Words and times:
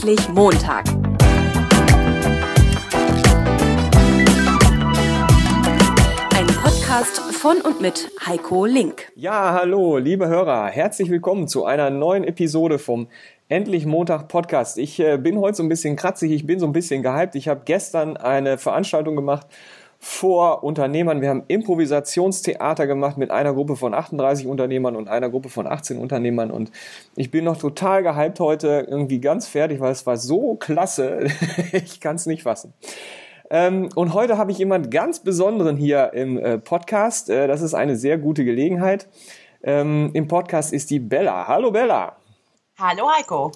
Endlich 0.00 0.28
Montag. 0.28 0.84
Ein 6.36 6.46
Podcast 6.62 7.18
von 7.32 7.60
und 7.62 7.80
mit 7.80 8.08
Heiko 8.24 8.64
Link. 8.64 9.10
Ja, 9.16 9.54
hallo, 9.54 9.98
liebe 9.98 10.28
Hörer, 10.28 10.68
herzlich 10.68 11.10
willkommen 11.10 11.48
zu 11.48 11.64
einer 11.64 11.90
neuen 11.90 12.22
Episode 12.22 12.78
vom 12.78 13.08
Endlich 13.48 13.86
Montag 13.86 14.28
Podcast. 14.28 14.78
Ich 14.78 15.00
äh, 15.00 15.16
bin 15.16 15.40
heute 15.40 15.56
so 15.56 15.64
ein 15.64 15.68
bisschen 15.68 15.96
kratzig, 15.96 16.30
ich 16.30 16.46
bin 16.46 16.60
so 16.60 16.66
ein 16.66 16.72
bisschen 16.72 17.02
gehypt. 17.02 17.34
Ich 17.34 17.48
habe 17.48 17.62
gestern 17.64 18.16
eine 18.16 18.56
Veranstaltung 18.56 19.16
gemacht 19.16 19.48
vor 19.98 20.62
Unternehmern. 20.62 21.20
Wir 21.20 21.28
haben 21.28 21.42
Improvisationstheater 21.48 22.86
gemacht 22.86 23.18
mit 23.18 23.30
einer 23.30 23.52
Gruppe 23.52 23.76
von 23.76 23.94
38 23.94 24.46
Unternehmern 24.46 24.94
und 24.94 25.08
einer 25.08 25.28
Gruppe 25.28 25.48
von 25.48 25.66
18 25.66 25.98
Unternehmern. 25.98 26.50
Und 26.50 26.70
ich 27.16 27.30
bin 27.30 27.44
noch 27.44 27.56
total 27.56 28.02
gehypt 28.02 28.38
heute, 28.38 28.86
irgendwie 28.88 29.20
ganz 29.20 29.48
fertig, 29.48 29.80
weil 29.80 29.92
es 29.92 30.06
war 30.06 30.16
so 30.16 30.54
klasse. 30.54 31.26
ich 31.72 32.00
kann 32.00 32.16
es 32.16 32.26
nicht 32.26 32.44
fassen. 32.44 32.72
Ähm, 33.50 33.88
und 33.94 34.14
heute 34.14 34.38
habe 34.38 34.52
ich 34.52 34.58
jemand 34.58 34.90
ganz 34.90 35.20
Besonderen 35.20 35.76
hier 35.76 36.12
im 36.12 36.38
äh, 36.38 36.58
Podcast. 36.58 37.30
Äh, 37.30 37.48
das 37.48 37.62
ist 37.62 37.74
eine 37.74 37.96
sehr 37.96 38.18
gute 38.18 38.44
Gelegenheit. 38.44 39.08
Ähm, 39.62 40.10
Im 40.12 40.28
Podcast 40.28 40.72
ist 40.72 40.90
die 40.90 41.00
Bella. 41.00 41.48
Hallo 41.48 41.72
Bella. 41.72 42.16
Hallo 42.78 43.10
Heiko. 43.10 43.50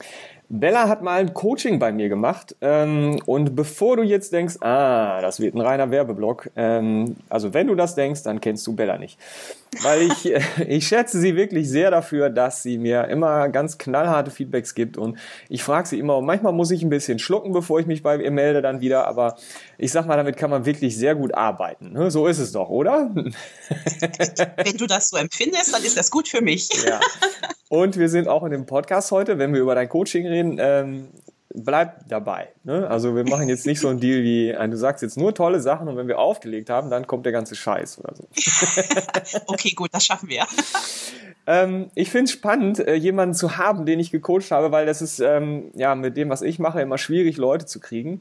Bella 0.55 0.87
hat 0.87 1.01
mal 1.01 1.19
ein 1.19 1.33
Coaching 1.33 1.79
bei 1.79 1.93
mir 1.93 2.11
gemacht. 2.11 2.55
Ähm, 2.61 3.19
und 3.25 3.57
bevor 3.57 3.97
du 3.97 4.03
jetzt 4.03 4.35
denkst, 4.35 4.57
ah, 4.61 5.23
das 5.23 5.41
wird 5.41 5.55
ein 5.55 5.63
reiner 5.63 5.91
Werbeblock, 5.91 6.51
ähm, 6.57 7.17
also 7.31 7.55
wenn 7.55 7.69
du 7.69 7.75
das 7.75 7.95
denkst, 7.95 8.23
dann 8.23 8.41
kennst 8.41 8.67
du 8.67 8.77
Bella 8.77 8.99
nicht. 8.99 9.19
Weil 9.81 10.03
ich, 10.03 10.31
ich 10.69 10.87
schätze 10.87 11.19
sie 11.19 11.35
wirklich 11.35 11.69
sehr 11.69 11.91
dafür, 11.91 12.29
dass 12.29 12.63
sie 12.63 12.77
mir 12.77 13.09
immer 13.09 13.49
ganz 13.49 13.79
knallharte 13.79 14.31
Feedbacks 14.31 14.75
gibt. 14.75 14.99
Und 14.99 15.19
ich 15.49 15.63
frage 15.63 15.89
sie 15.89 15.99
immer, 15.99 16.19
und 16.19 16.27
manchmal 16.27 16.53
muss 16.53 16.71
ich 16.71 16.83
ein 16.83 16.91
bisschen 16.91 17.19
schlucken, 17.19 17.53
bevor 17.53 17.81
ich 17.81 17.87
mich 17.87 18.03
bei 18.03 18.17
ihr 18.17 18.31
melde 18.31 18.61
dann 18.61 18.81
wieder. 18.81 19.07
Aber 19.07 19.37
ich 19.79 19.91
sag 19.91 20.07
mal, 20.07 20.17
damit 20.17 20.37
kann 20.37 20.51
man 20.51 20.67
wirklich 20.67 20.97
sehr 20.97 21.15
gut 21.15 21.35
arbeiten. 21.35 21.93
Ne? 21.93 22.11
So 22.11 22.27
ist 22.27 22.39
es 22.39 22.53
doch, 22.53 22.69
oder? 22.69 23.11
Wenn 23.15 24.77
du 24.77 24.87
das 24.87 25.09
so 25.09 25.17
empfindest, 25.17 25.75
dann 25.75 25.83
ist 25.83 25.97
das 25.97 26.11
gut 26.11 26.29
für 26.29 26.43
mich. 26.43 26.69
Ja. 26.87 27.01
Und 27.69 27.97
wir 27.97 28.11
sind 28.11 28.29
auch 28.29 28.45
in 28.45 28.51
dem 28.51 28.67
Podcast 28.67 29.11
heute, 29.13 29.39
wenn 29.39 29.55
wir 29.55 29.63
über 29.63 29.75
dein 29.75 29.89
Coaching 29.89 30.27
reden, 30.27 30.59
ähm, 30.61 31.09
bleib 31.55 32.09
dabei. 32.09 32.49
Ne? 32.65 32.89
Also 32.89 33.15
wir 33.15 33.25
machen 33.25 33.49
jetzt 33.49 33.67
nicht 33.67 33.81
so 33.81 33.89
einen 33.89 34.01
Deal 34.01 34.23
wie, 34.23 34.51
äh, 34.51 34.69
du 34.69 34.77
sagst 34.77 35.03
jetzt 35.03 35.17
nur 35.17 35.35
tolle 35.35 35.61
Sachen 35.61 35.89
und 35.89 35.97
wenn 35.97 36.09
wir 36.09 36.19
aufgelegt 36.19 36.71
haben, 36.71 36.91
dann 36.91 37.07
kommt 37.07 37.27
der 37.27 37.33
ganze 37.33 37.55
Scheiß 37.55 37.99
oder 37.99 38.15
so. 38.15 38.25
okay, 39.47 39.73
gut, 39.73 39.91
das 39.93 40.05
schaffen 40.05 40.29
wir. 40.29 40.47
Ähm, 41.45 41.91
ich 41.97 42.09
finde 42.11 42.27
es 42.27 42.33
spannend, 42.33 42.79
äh, 42.79 42.95
jemanden 42.95 43.35
zu 43.35 43.57
haben, 43.57 43.85
den 43.85 43.99
ich 43.99 44.13
gecoacht 44.13 44.53
habe, 44.53 44.71
weil 44.71 44.87
das 44.87 45.03
ist 45.03 45.19
ähm, 45.19 45.73
ja 45.75 45.97
mit 45.97 46.17
dem, 46.17 46.31
was 46.31 46.41
ich 46.41 46.61
mache, 46.61 46.81
immer 46.81 46.99
schwierig, 46.99 47.37
Leute 47.37 47.67
zu 47.67 47.81
kriegen. 47.81 48.21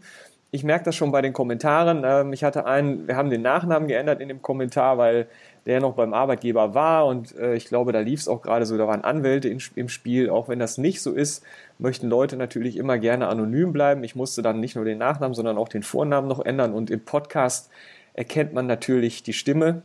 Ich 0.50 0.64
merke 0.64 0.86
das 0.86 0.96
schon 0.96 1.12
bei 1.12 1.22
den 1.22 1.32
Kommentaren. 1.32 2.02
Ähm, 2.04 2.34
ich 2.34 2.44
hatte 2.44 2.66
einen, 2.66 3.08
wir 3.08 3.16
haben 3.16 3.30
den 3.30 3.44
Nachnamen 3.44 3.88
geändert 3.88 4.22
in 4.22 4.28
dem 4.28 4.42
Kommentar, 4.42 4.98
weil 4.98 5.28
der 5.66 5.80
noch 5.80 5.94
beim 5.94 6.14
Arbeitgeber 6.14 6.74
war 6.74 7.06
und 7.06 7.36
äh, 7.38 7.56
ich 7.56 7.66
glaube, 7.66 7.92
da 7.92 8.00
lief 8.00 8.20
es 8.22 8.28
auch 8.28 8.42
gerade 8.42 8.66
so, 8.66 8.78
da 8.78 8.88
waren 8.88 9.04
Anwälte 9.04 9.48
in, 9.48 9.62
im 9.76 9.90
Spiel, 9.90 10.30
auch 10.30 10.50
wenn 10.50 10.60
das 10.60 10.78
nicht 10.78 11.02
so 11.02 11.12
ist, 11.14 11.44
möchten 11.78 12.08
Leute 12.08 12.36
natürlich 12.36 12.78
immer 12.78 12.98
gerne 12.98 13.28
anonym 13.28 13.72
bleiben. 13.72 14.04
Ich 14.04 14.16
musste 14.16 14.42
dann 14.42 14.60
nicht 14.60 14.76
nur 14.76 14.86
den 14.86 14.98
Nachnamen, 14.98 15.36
sondern 15.36 15.58
auch 15.58 15.70
den 15.70 15.84
Vornamen 15.84 16.28
noch 16.28 16.40
ändern 16.40 16.74
und 16.74 16.90
im 16.90 17.06
Podcast 17.06 17.70
erkennt 18.14 18.54
man 18.54 18.66
natürlich 18.66 19.24
die 19.24 19.34
Stimme. 19.34 19.84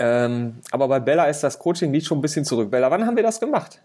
Ähm, 0.00 0.56
aber 0.70 0.88
bei 0.88 1.00
Bella 1.00 1.26
ist 1.26 1.42
das 1.42 1.58
Coaching 1.58 1.92
liegt 1.92 2.06
schon 2.06 2.18
ein 2.18 2.22
bisschen 2.22 2.44
zurück. 2.44 2.70
Bella, 2.70 2.90
wann 2.90 3.06
haben 3.06 3.16
wir 3.16 3.22
das 3.22 3.40
gemacht? 3.40 3.80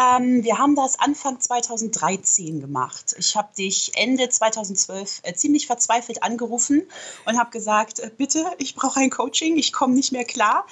Ähm, 0.00 0.44
wir 0.44 0.58
haben 0.58 0.76
das 0.76 0.98
Anfang 0.98 1.40
2013 1.40 2.60
gemacht. 2.60 3.14
Ich 3.18 3.36
habe 3.36 3.48
dich 3.56 3.92
Ende 3.94 4.28
2012 4.28 5.20
äh, 5.24 5.34
ziemlich 5.34 5.66
verzweifelt 5.66 6.22
angerufen 6.22 6.82
und 7.26 7.38
habe 7.38 7.50
gesagt, 7.50 7.98
äh, 7.98 8.10
bitte, 8.16 8.44
ich 8.58 8.74
brauche 8.74 9.00
ein 9.00 9.10
Coaching, 9.10 9.56
ich 9.56 9.72
komme 9.72 9.94
nicht 9.94 10.12
mehr 10.12 10.24
klar. 10.24 10.66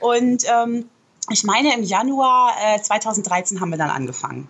Und 0.00 0.44
ähm, 0.50 0.88
ich 1.30 1.44
meine, 1.44 1.74
im 1.74 1.82
Januar 1.82 2.54
äh, 2.62 2.82
2013 2.82 3.60
haben 3.60 3.70
wir 3.70 3.78
dann 3.78 3.90
angefangen. 3.90 4.48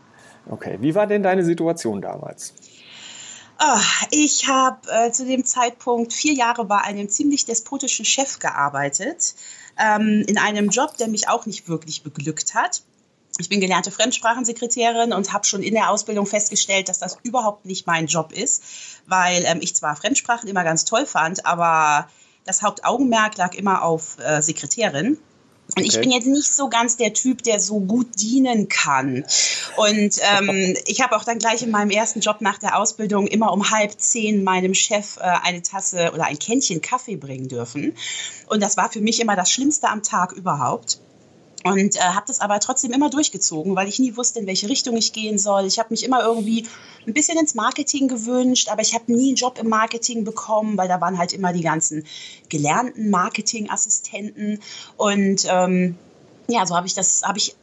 Okay, 0.50 0.78
wie 0.81 0.94
war 0.94 1.06
denn 1.06 1.22
deine 1.22 1.44
Situation 1.44 2.03
damals? 2.03 2.54
Oh, 3.60 3.81
ich 4.10 4.48
habe 4.48 4.81
äh, 4.91 5.12
zu 5.12 5.25
dem 5.25 5.44
Zeitpunkt 5.44 6.12
vier 6.12 6.32
Jahre 6.32 6.64
bei 6.64 6.78
einem 6.78 7.08
ziemlich 7.08 7.44
despotischen 7.44 8.04
Chef 8.04 8.41
gearbeitet, 8.41 9.34
ähm, 9.78 10.25
in 10.26 10.38
einem 10.38 10.70
Job, 10.70 10.97
der 10.97 11.08
mich 11.08 11.28
auch 11.28 11.47
nicht 11.47 11.69
wirklich 11.69 12.03
beglückt 12.03 12.54
hat. 12.54 12.82
Ich 13.38 13.48
bin 13.48 13.60
gelernte 13.60 13.90
Fremdsprachensekretärin 13.90 15.12
und 15.12 15.32
habe 15.32 15.44
schon 15.44 15.62
in 15.62 15.74
der 15.74 15.90
Ausbildung 15.90 16.26
festgestellt, 16.26 16.88
dass 16.88 17.00
das 17.00 17.18
überhaupt 17.24 17.64
nicht 17.64 17.86
mein 17.86 18.06
Job 18.06 18.32
ist, 18.32 18.62
weil 19.06 19.44
ähm, 19.44 19.58
ich 19.60 19.74
zwar 19.74 19.96
Fremdsprachen 19.96 20.48
immer 20.48 20.62
ganz 20.62 20.84
toll 20.84 21.04
fand, 21.04 21.44
aber 21.44 22.08
das 22.44 22.62
Hauptaugenmerk 22.62 23.36
lag 23.36 23.54
immer 23.54 23.82
auf 23.82 24.18
äh, 24.18 24.40
Sekretärin. 24.40 25.18
Und 25.66 25.78
okay. 25.78 25.86
ich 25.88 26.00
bin 26.00 26.10
jetzt 26.10 26.26
nicht 26.26 26.52
so 26.52 26.68
ganz 26.68 26.98
der 26.98 27.14
Typ, 27.14 27.42
der 27.42 27.58
so 27.58 27.80
gut 27.80 28.20
dienen 28.20 28.68
kann. 28.68 29.24
Und 29.76 30.20
ähm, 30.20 30.76
ich 30.86 31.00
habe 31.00 31.16
auch 31.16 31.24
dann 31.24 31.38
gleich 31.38 31.62
in 31.62 31.70
meinem 31.70 31.90
ersten 31.90 32.20
Job 32.20 32.40
nach 32.40 32.58
der 32.58 32.78
Ausbildung 32.78 33.26
immer 33.26 33.50
um 33.50 33.70
halb 33.70 33.98
zehn 33.98 34.44
meinem 34.44 34.74
Chef 34.74 35.16
äh, 35.16 35.22
eine 35.22 35.62
Tasse 35.62 36.12
oder 36.12 36.26
ein 36.26 36.38
Kännchen 36.38 36.82
Kaffee 36.82 37.16
bringen 37.16 37.48
dürfen. 37.48 37.96
Und 38.46 38.62
das 38.62 38.76
war 38.76 38.92
für 38.92 39.00
mich 39.00 39.20
immer 39.20 39.36
das 39.36 39.50
Schlimmste 39.50 39.88
am 39.88 40.02
Tag 40.02 40.32
überhaupt. 40.32 41.00
Und 41.64 41.97
äh, 41.97 42.00
habe 42.00 42.26
das 42.26 42.41
aber 42.41 42.60
trotzdem 42.60 42.92
immer 42.92 43.08
durchgezogen, 43.08 43.75
weil 43.75 43.88
ich 43.88 43.98
nie 43.98 44.19
wusste, 44.19 44.38
in 44.38 44.47
welche 44.47 44.69
Richtung 44.69 44.98
ich 44.98 45.14
gehen 45.14 45.38
soll. 45.38 45.64
Ich 45.64 45.78
habe 45.78 45.88
mich 45.91 46.04
immer 46.04 46.22
irgendwie 46.22 46.69
ein 47.06 47.14
bisschen 47.14 47.38
ins 47.38 47.54
Marketing 47.54 48.06
gewünscht, 48.06 48.69
aber 48.69 48.82
ich 48.82 48.94
habe 48.94 49.10
nie 49.10 49.28
einen 49.28 49.36
Job 49.36 49.58
im 49.58 49.70
Marketing 49.70 50.25
bekommen, 50.25 50.76
weil 50.76 50.88
da 50.88 51.00
waren 51.00 51.16
halt 51.16 51.32
immer 51.32 51.54
die 51.54 51.62
ganzen 51.62 52.04
gelernten 52.50 53.08
Marketingassistenten. 53.08 54.60
Und 54.98 55.47
ähm, 55.48 55.97
ja, 56.48 56.66
so 56.66 56.76
habe 56.76 56.86
ich 56.86 56.92
das, 56.92 57.22
habe 57.22 57.38
ich 57.38 57.56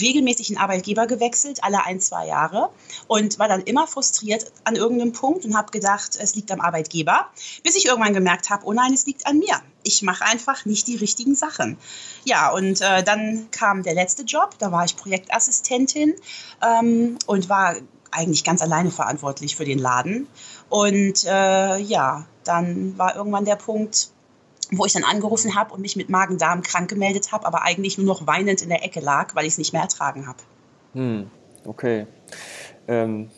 regelmäßig 0.00 0.50
einen 0.50 0.58
Arbeitgeber 0.58 1.06
gewechselt, 1.06 1.64
alle 1.64 1.84
ein, 1.84 2.00
zwei 2.00 2.26
Jahre 2.26 2.70
und 3.06 3.38
war 3.38 3.48
dann 3.48 3.62
immer 3.62 3.86
frustriert 3.86 4.52
an 4.64 4.76
irgendeinem 4.76 5.12
Punkt 5.12 5.44
und 5.44 5.56
habe 5.56 5.70
gedacht, 5.70 6.18
es 6.20 6.34
liegt 6.34 6.50
am 6.52 6.60
Arbeitgeber, 6.60 7.28
bis 7.62 7.76
ich 7.76 7.86
irgendwann 7.86 8.14
gemerkt 8.14 8.50
habe, 8.50 8.66
oh 8.66 8.72
nein, 8.72 8.92
es 8.92 9.06
liegt 9.06 9.26
an 9.26 9.38
mir. 9.38 9.60
Ich 9.82 10.02
mache 10.02 10.24
einfach 10.24 10.64
nicht 10.64 10.86
die 10.86 10.96
richtigen 10.96 11.34
Sachen. 11.34 11.78
Ja, 12.24 12.50
und 12.50 12.80
äh, 12.80 13.02
dann 13.02 13.50
kam 13.50 13.82
der 13.82 13.94
letzte 13.94 14.24
Job, 14.24 14.56
da 14.58 14.72
war 14.72 14.84
ich 14.84 14.96
Projektassistentin 14.96 16.14
ähm, 16.62 17.18
und 17.26 17.48
war 17.48 17.76
eigentlich 18.10 18.44
ganz 18.44 18.62
alleine 18.62 18.90
verantwortlich 18.90 19.56
für 19.56 19.64
den 19.64 19.78
Laden. 19.78 20.28
Und 20.68 21.24
äh, 21.24 21.78
ja, 21.78 22.26
dann 22.44 22.96
war 22.98 23.16
irgendwann 23.16 23.44
der 23.44 23.56
Punkt, 23.56 24.10
wo 24.70 24.84
ich 24.84 24.92
dann 24.92 25.04
angerufen 25.04 25.54
habe 25.54 25.74
und 25.74 25.80
mich 25.80 25.96
mit 25.96 26.08
Magen-Darm 26.10 26.62
krank 26.62 26.88
gemeldet 26.88 27.32
habe, 27.32 27.46
aber 27.46 27.62
eigentlich 27.62 27.98
nur 27.98 28.06
noch 28.06 28.26
weinend 28.26 28.62
in 28.62 28.68
der 28.68 28.84
Ecke 28.84 29.00
lag, 29.00 29.34
weil 29.34 29.44
ich 29.44 29.52
es 29.52 29.58
nicht 29.58 29.72
mehr 29.72 29.82
ertragen 29.82 30.26
habe. 30.26 30.38
Hm, 30.94 31.30
okay. 31.64 32.06
Ähm, 32.86 33.30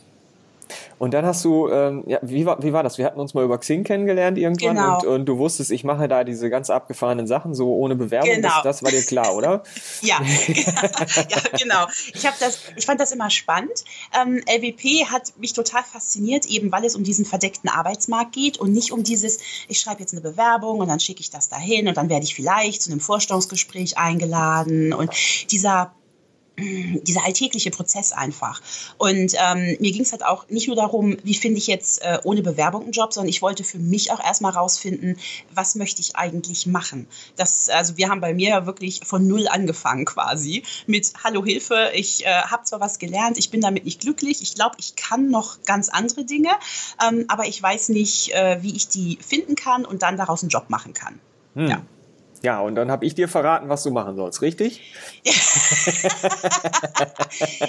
und 0.98 1.14
dann 1.14 1.24
hast 1.24 1.44
du, 1.44 1.68
ähm, 1.68 2.04
ja, 2.06 2.18
wie 2.22 2.46
war, 2.46 2.62
wie 2.62 2.72
war 2.72 2.82
das? 2.82 2.98
Wir 2.98 3.06
hatten 3.06 3.20
uns 3.20 3.34
mal 3.34 3.44
über 3.44 3.58
Xing 3.58 3.84
kennengelernt 3.84 4.38
irgendwann 4.38 4.76
Genau. 4.76 4.98
und, 4.98 5.06
und 5.06 5.26
du 5.26 5.38
wusstest, 5.38 5.70
ich 5.70 5.84
mache 5.84 6.08
da 6.08 6.24
diese 6.24 6.50
ganz 6.50 6.70
abgefahrenen 6.70 7.26
Sachen 7.26 7.54
so 7.54 7.74
ohne 7.74 7.96
Bewerbung. 7.96 8.30
Genau. 8.30 8.48
Das, 8.48 8.62
das 8.62 8.82
war 8.82 8.90
dir 8.90 9.02
klar, 9.02 9.34
oder? 9.34 9.62
Ja, 10.02 10.18
ja 10.48 11.58
genau. 11.58 11.86
Ich, 12.14 12.22
das, 12.22 12.60
ich 12.76 12.86
fand 12.86 13.00
das 13.00 13.12
immer 13.12 13.30
spannend. 13.30 13.84
Ähm, 14.18 14.42
LWP 14.46 15.06
hat 15.10 15.32
mich 15.38 15.52
total 15.52 15.82
fasziniert, 15.82 16.46
eben 16.46 16.72
weil 16.72 16.84
es 16.84 16.96
um 16.96 17.02
diesen 17.02 17.24
verdeckten 17.24 17.68
Arbeitsmarkt 17.68 18.32
geht 18.32 18.58
und 18.58 18.72
nicht 18.72 18.92
um 18.92 19.02
dieses, 19.02 19.38
ich 19.68 19.78
schreibe 19.78 20.00
jetzt 20.00 20.12
eine 20.12 20.22
Bewerbung 20.22 20.78
und 20.78 20.88
dann 20.88 21.00
schicke 21.00 21.20
ich 21.20 21.30
das 21.30 21.48
dahin 21.48 21.88
und 21.88 21.96
dann 21.96 22.08
werde 22.08 22.24
ich 22.24 22.34
vielleicht 22.34 22.82
zu 22.82 22.90
einem 22.90 23.00
Vorstellungsgespräch 23.00 23.98
eingeladen 23.98 24.92
und 24.92 25.10
dieser 25.50 25.92
dieser 26.58 27.24
alltägliche 27.24 27.70
Prozess 27.70 28.12
einfach. 28.12 28.60
Und 28.98 29.34
ähm, 29.34 29.76
mir 29.80 29.92
ging 29.92 30.02
es 30.02 30.12
halt 30.12 30.24
auch 30.24 30.48
nicht 30.48 30.66
nur 30.66 30.76
darum, 30.76 31.16
wie 31.22 31.34
finde 31.34 31.58
ich 31.58 31.66
jetzt 31.66 32.02
äh, 32.02 32.18
ohne 32.24 32.42
Bewerbung 32.42 32.82
einen 32.82 32.92
Job, 32.92 33.12
sondern 33.12 33.28
ich 33.28 33.42
wollte 33.42 33.64
für 33.64 33.78
mich 33.78 34.12
auch 34.12 34.22
erstmal 34.22 34.52
rausfinden, 34.52 35.18
was 35.54 35.74
möchte 35.74 36.00
ich 36.00 36.16
eigentlich 36.16 36.66
machen. 36.66 37.06
Das, 37.36 37.68
also 37.68 37.96
wir 37.96 38.08
haben 38.08 38.20
bei 38.20 38.34
mir 38.34 38.66
wirklich 38.66 39.00
von 39.04 39.26
null 39.26 39.48
angefangen 39.48 40.04
quasi 40.04 40.62
mit 40.86 41.12
Hallo 41.24 41.44
Hilfe, 41.44 41.90
ich 41.94 42.26
äh, 42.26 42.28
habe 42.28 42.64
zwar 42.64 42.80
was 42.80 42.98
gelernt, 42.98 43.38
ich 43.38 43.50
bin 43.50 43.60
damit 43.60 43.84
nicht 43.84 44.00
glücklich, 44.00 44.42
ich 44.42 44.54
glaube, 44.54 44.76
ich 44.78 44.96
kann 44.96 45.30
noch 45.30 45.62
ganz 45.64 45.88
andere 45.88 46.24
Dinge, 46.24 46.50
ähm, 47.06 47.24
aber 47.28 47.46
ich 47.46 47.62
weiß 47.62 47.90
nicht, 47.90 48.34
äh, 48.34 48.62
wie 48.62 48.74
ich 48.76 48.88
die 48.88 49.18
finden 49.20 49.54
kann 49.54 49.84
und 49.84 50.02
dann 50.02 50.16
daraus 50.16 50.42
einen 50.42 50.50
Job 50.50 50.68
machen 50.68 50.94
kann. 50.94 51.20
Hm. 51.54 51.68
Ja. 51.68 51.82
Ja, 52.42 52.60
und 52.60 52.74
dann 52.74 52.90
habe 52.90 53.04
ich 53.04 53.14
dir 53.14 53.28
verraten, 53.28 53.68
was 53.68 53.82
du 53.82 53.90
machen 53.90 54.16
sollst, 54.16 54.40
richtig? 54.40 54.80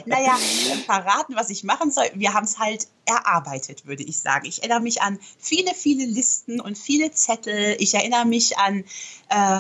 naja, 0.06 0.38
verraten, 0.85 1.35
was 1.35 1.50
ich 1.50 1.65
machen 1.65 1.91
soll. 1.91 2.06
Wir 2.13 2.33
haben 2.33 2.45
es 2.45 2.57
halt 2.57 2.88
erarbeitet, 3.06 3.85
würde 3.85 4.03
ich 4.03 4.19
sagen. 4.19 4.45
Ich 4.45 4.59
erinnere 4.59 4.79
mich 4.79 5.01
an 5.01 5.19
viele, 5.39 5.73
viele 5.73 6.06
Listen 6.06 6.62
und 6.62 6.77
viele 6.77 7.12
Zettel. 7.12 7.75
Ich 7.79 7.94
erinnere 7.95 8.25
mich 8.25 8.57
an 8.57 8.85
äh, 9.27 9.59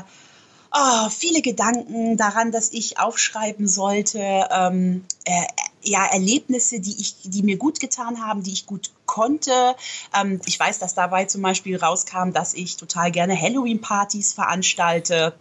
oh, 0.73 1.09
viele 1.09 1.41
Gedanken 1.41 2.17
daran, 2.17 2.51
dass 2.51 2.71
ich 2.71 2.99
aufschreiben 2.99 3.67
sollte. 3.67 4.47
Ähm, 4.49 5.05
äh, 5.25 5.45
ja, 5.83 6.05
Erlebnisse, 6.05 6.79
die, 6.79 6.99
ich, 6.99 7.15
die 7.23 7.43
mir 7.43 7.57
gut 7.57 7.79
getan 7.79 8.25
haben, 8.25 8.43
die 8.43 8.53
ich 8.53 8.65
gut 8.65 8.91
konnte. 9.05 9.75
Ähm, 10.19 10.41
ich 10.45 10.59
weiß, 10.59 10.79
dass 10.79 10.93
dabei 10.93 11.25
zum 11.25 11.41
Beispiel 11.41 11.77
rauskam, 11.77 12.31
dass 12.31 12.53
ich 12.53 12.77
total 12.77 13.11
gerne 13.11 13.39
Halloween-Partys 13.39 14.33
veranstalte. 14.33 15.33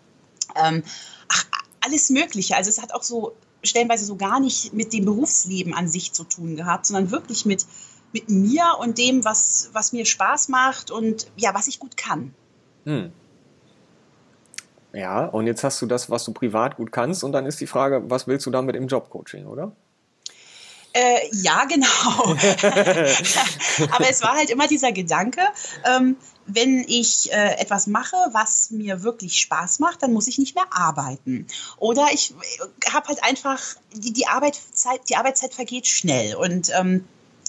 Ähm, 0.56 0.82
ach, 1.28 1.44
alles 1.80 2.10
Mögliche. 2.10 2.56
Also 2.56 2.70
es 2.70 2.80
hat 2.80 2.92
auch 2.92 3.02
so 3.02 3.32
stellenweise 3.62 4.04
so 4.04 4.16
gar 4.16 4.40
nicht 4.40 4.72
mit 4.72 4.92
dem 4.92 5.04
Berufsleben 5.04 5.74
an 5.74 5.88
sich 5.88 6.12
zu 6.12 6.24
tun 6.24 6.56
gehabt, 6.56 6.86
sondern 6.86 7.10
wirklich 7.10 7.44
mit, 7.44 7.66
mit 8.12 8.28
mir 8.28 8.76
und 8.80 8.98
dem, 8.98 9.24
was, 9.24 9.70
was 9.72 9.92
mir 9.92 10.06
Spaß 10.06 10.48
macht 10.48 10.90
und 10.90 11.30
ja, 11.36 11.54
was 11.54 11.68
ich 11.68 11.78
gut 11.78 11.96
kann. 11.96 12.34
Hm. 12.84 13.12
Ja, 14.92 15.26
und 15.26 15.46
jetzt 15.46 15.62
hast 15.62 15.80
du 15.82 15.86
das, 15.86 16.10
was 16.10 16.24
du 16.24 16.32
privat 16.32 16.76
gut 16.76 16.90
kannst, 16.90 17.22
und 17.22 17.32
dann 17.32 17.46
ist 17.46 17.60
die 17.60 17.68
Frage, 17.68 18.02
was 18.10 18.26
willst 18.26 18.46
du 18.46 18.50
damit 18.50 18.74
im 18.74 18.88
Jobcoaching, 18.88 19.46
oder? 19.46 19.72
Äh, 20.92 21.28
ja, 21.32 21.64
genau. 21.66 21.86
Aber 23.92 24.10
es 24.10 24.22
war 24.22 24.34
halt 24.34 24.50
immer 24.50 24.66
dieser 24.66 24.92
Gedanke, 24.92 25.42
ähm, 25.84 26.16
wenn 26.46 26.84
ich 26.88 27.32
äh, 27.32 27.60
etwas 27.60 27.86
mache, 27.86 28.16
was 28.32 28.70
mir 28.70 29.02
wirklich 29.02 29.38
Spaß 29.38 29.78
macht, 29.78 30.02
dann 30.02 30.12
muss 30.12 30.26
ich 30.26 30.38
nicht 30.38 30.56
mehr 30.56 30.66
arbeiten. 30.70 31.46
Oder 31.78 32.08
ich 32.12 32.32
äh, 32.32 32.90
habe 32.90 33.08
halt 33.08 33.22
einfach, 33.22 33.60
die, 33.94 34.12
die, 34.12 34.26
Arbeitszeit, 34.26 35.00
die 35.08 35.16
Arbeitszeit 35.16 35.54
vergeht 35.54 35.86
schnell. 35.86 36.34
Und 36.34 36.70
ähm, 36.76 37.04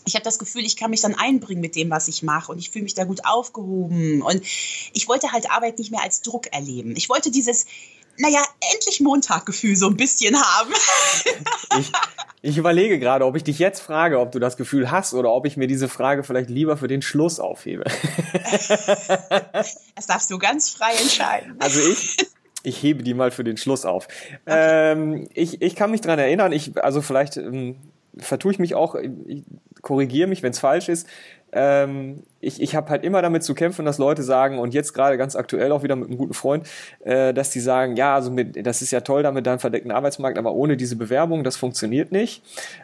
ich 0.06 0.16
habe 0.16 0.24
das 0.24 0.40
Gefühl, 0.40 0.66
ich 0.66 0.78
kann 0.78 0.92
mich 0.92 1.02
dann 1.02 1.16
einbringen 1.16 1.62
mit 1.62 1.76
dem, 1.76 1.90
was 1.90 2.08
ich 2.08 2.24
mache 2.24 2.52
und 2.52 2.60
ich 2.60 2.70
fühle 2.70 2.84
mich 2.84 2.94
da 2.94 3.06
gut 3.06 3.26
aufgehoben. 3.26 4.22
Und 4.22 4.42
ich 4.94 5.08
wollte 5.08 5.32
halt 5.32 5.50
Arbeit 5.50 5.80
nicht 5.80 5.92
mehr 5.92 6.04
als 6.04 6.22
Druck 6.22 6.54
erleben. 6.54 6.96
Ich 6.96 7.10
wollte 7.10 7.32
dieses, 7.32 7.66
naja, 8.18 8.42
endlich 8.74 9.00
Montaggefühl 9.00 9.76
so 9.76 9.88
ein 9.88 9.98
bisschen 9.98 10.36
haben. 10.36 10.74
ich, 11.80 11.92
ich 12.42 12.58
überlege 12.58 13.00
gerade, 13.00 13.26
ob 13.26 13.36
ich 13.36 13.44
dich 13.44 13.60
jetzt 13.60 13.82
frage, 13.82 14.20
ob 14.20 14.32
du 14.32 14.40
das 14.40 14.58
Gefühl 14.58 14.92
hast 14.92 15.14
oder 15.14 15.32
ob 15.32 15.46
ich 15.46 15.58
mir 15.58 15.68
diese 15.68 15.90
Frage 15.90 16.24
vielleicht 16.24 16.50
lieber 16.50 16.78
für 16.78 16.88
den 16.88 17.02
Schluss 17.02 17.40
aufhebe. 17.40 17.84
das 19.96 20.08
darfst 20.08 20.32
du 20.32 20.38
ganz 20.40 20.70
frei 20.70 20.94
entscheiden. 21.02 21.56
Also 21.60 21.80
ich, 21.80 22.18
ich 22.64 22.82
hebe 22.82 23.04
die 23.04 23.14
mal 23.14 23.32
für 23.32 23.44
den 23.44 23.58
Schluss 23.58 23.86
auf. 23.86 24.08
Okay. 24.08 24.38
Ähm, 24.48 25.28
ich, 25.34 25.62
ich 25.62 25.76
kann 25.76 25.92
mich 25.92 26.02
dran 26.02 26.20
erinnern, 26.20 26.52
ich, 26.52 26.84
also 26.84 27.02
vielleicht 27.02 27.38
ähm, 27.38 27.78
vertue 28.18 28.52
ich 28.52 28.60
mich 28.60 28.76
auch, 28.76 28.96
ich 28.96 29.44
korrigiere 29.82 30.28
mich, 30.28 30.44
wenn 30.44 30.52
es 30.52 30.60
falsch 30.60 30.90
ist. 30.90 31.08
Ähm, 31.52 32.24
ich, 32.42 32.62
ich 32.62 32.76
habe 32.76 32.90
halt 32.90 33.04
immer 33.04 33.22
damit 33.22 33.44
zu 33.44 33.54
kämpfen, 33.54 33.86
dass 33.86 33.98
Leute 33.98 34.24
sagen, 34.24 34.60
und 34.60 34.74
jetzt 34.74 34.94
gerade 34.94 35.18
ganz 35.18 35.36
aktuell 35.36 35.72
auch 35.72 35.84
wieder 35.84 35.96
mit 35.96 36.10
einem 36.10 36.18
guten 36.18 36.34
Freund, 36.34 36.68
äh, 37.02 37.34
dass 37.34 37.52
die 37.52 37.60
sagen, 37.60 37.96
ja, 37.96 38.16
also 38.16 38.32
mit, 38.32 38.66
das 38.66 38.82
ist 38.82 38.92
ja 38.92 39.02
toll 39.02 39.24
da 39.24 39.32
mit 39.32 39.46
deinem 39.46 39.60
verdeckten 39.60 39.92
Arbeitsmarkt, 39.92 40.38
aber 40.38 40.54
ohne 40.54 40.78
diese 40.78 40.96
Bewerbung, 40.96 41.44
das 41.44 41.56
funktioniert 41.56 42.12
nicht. 42.12 42.44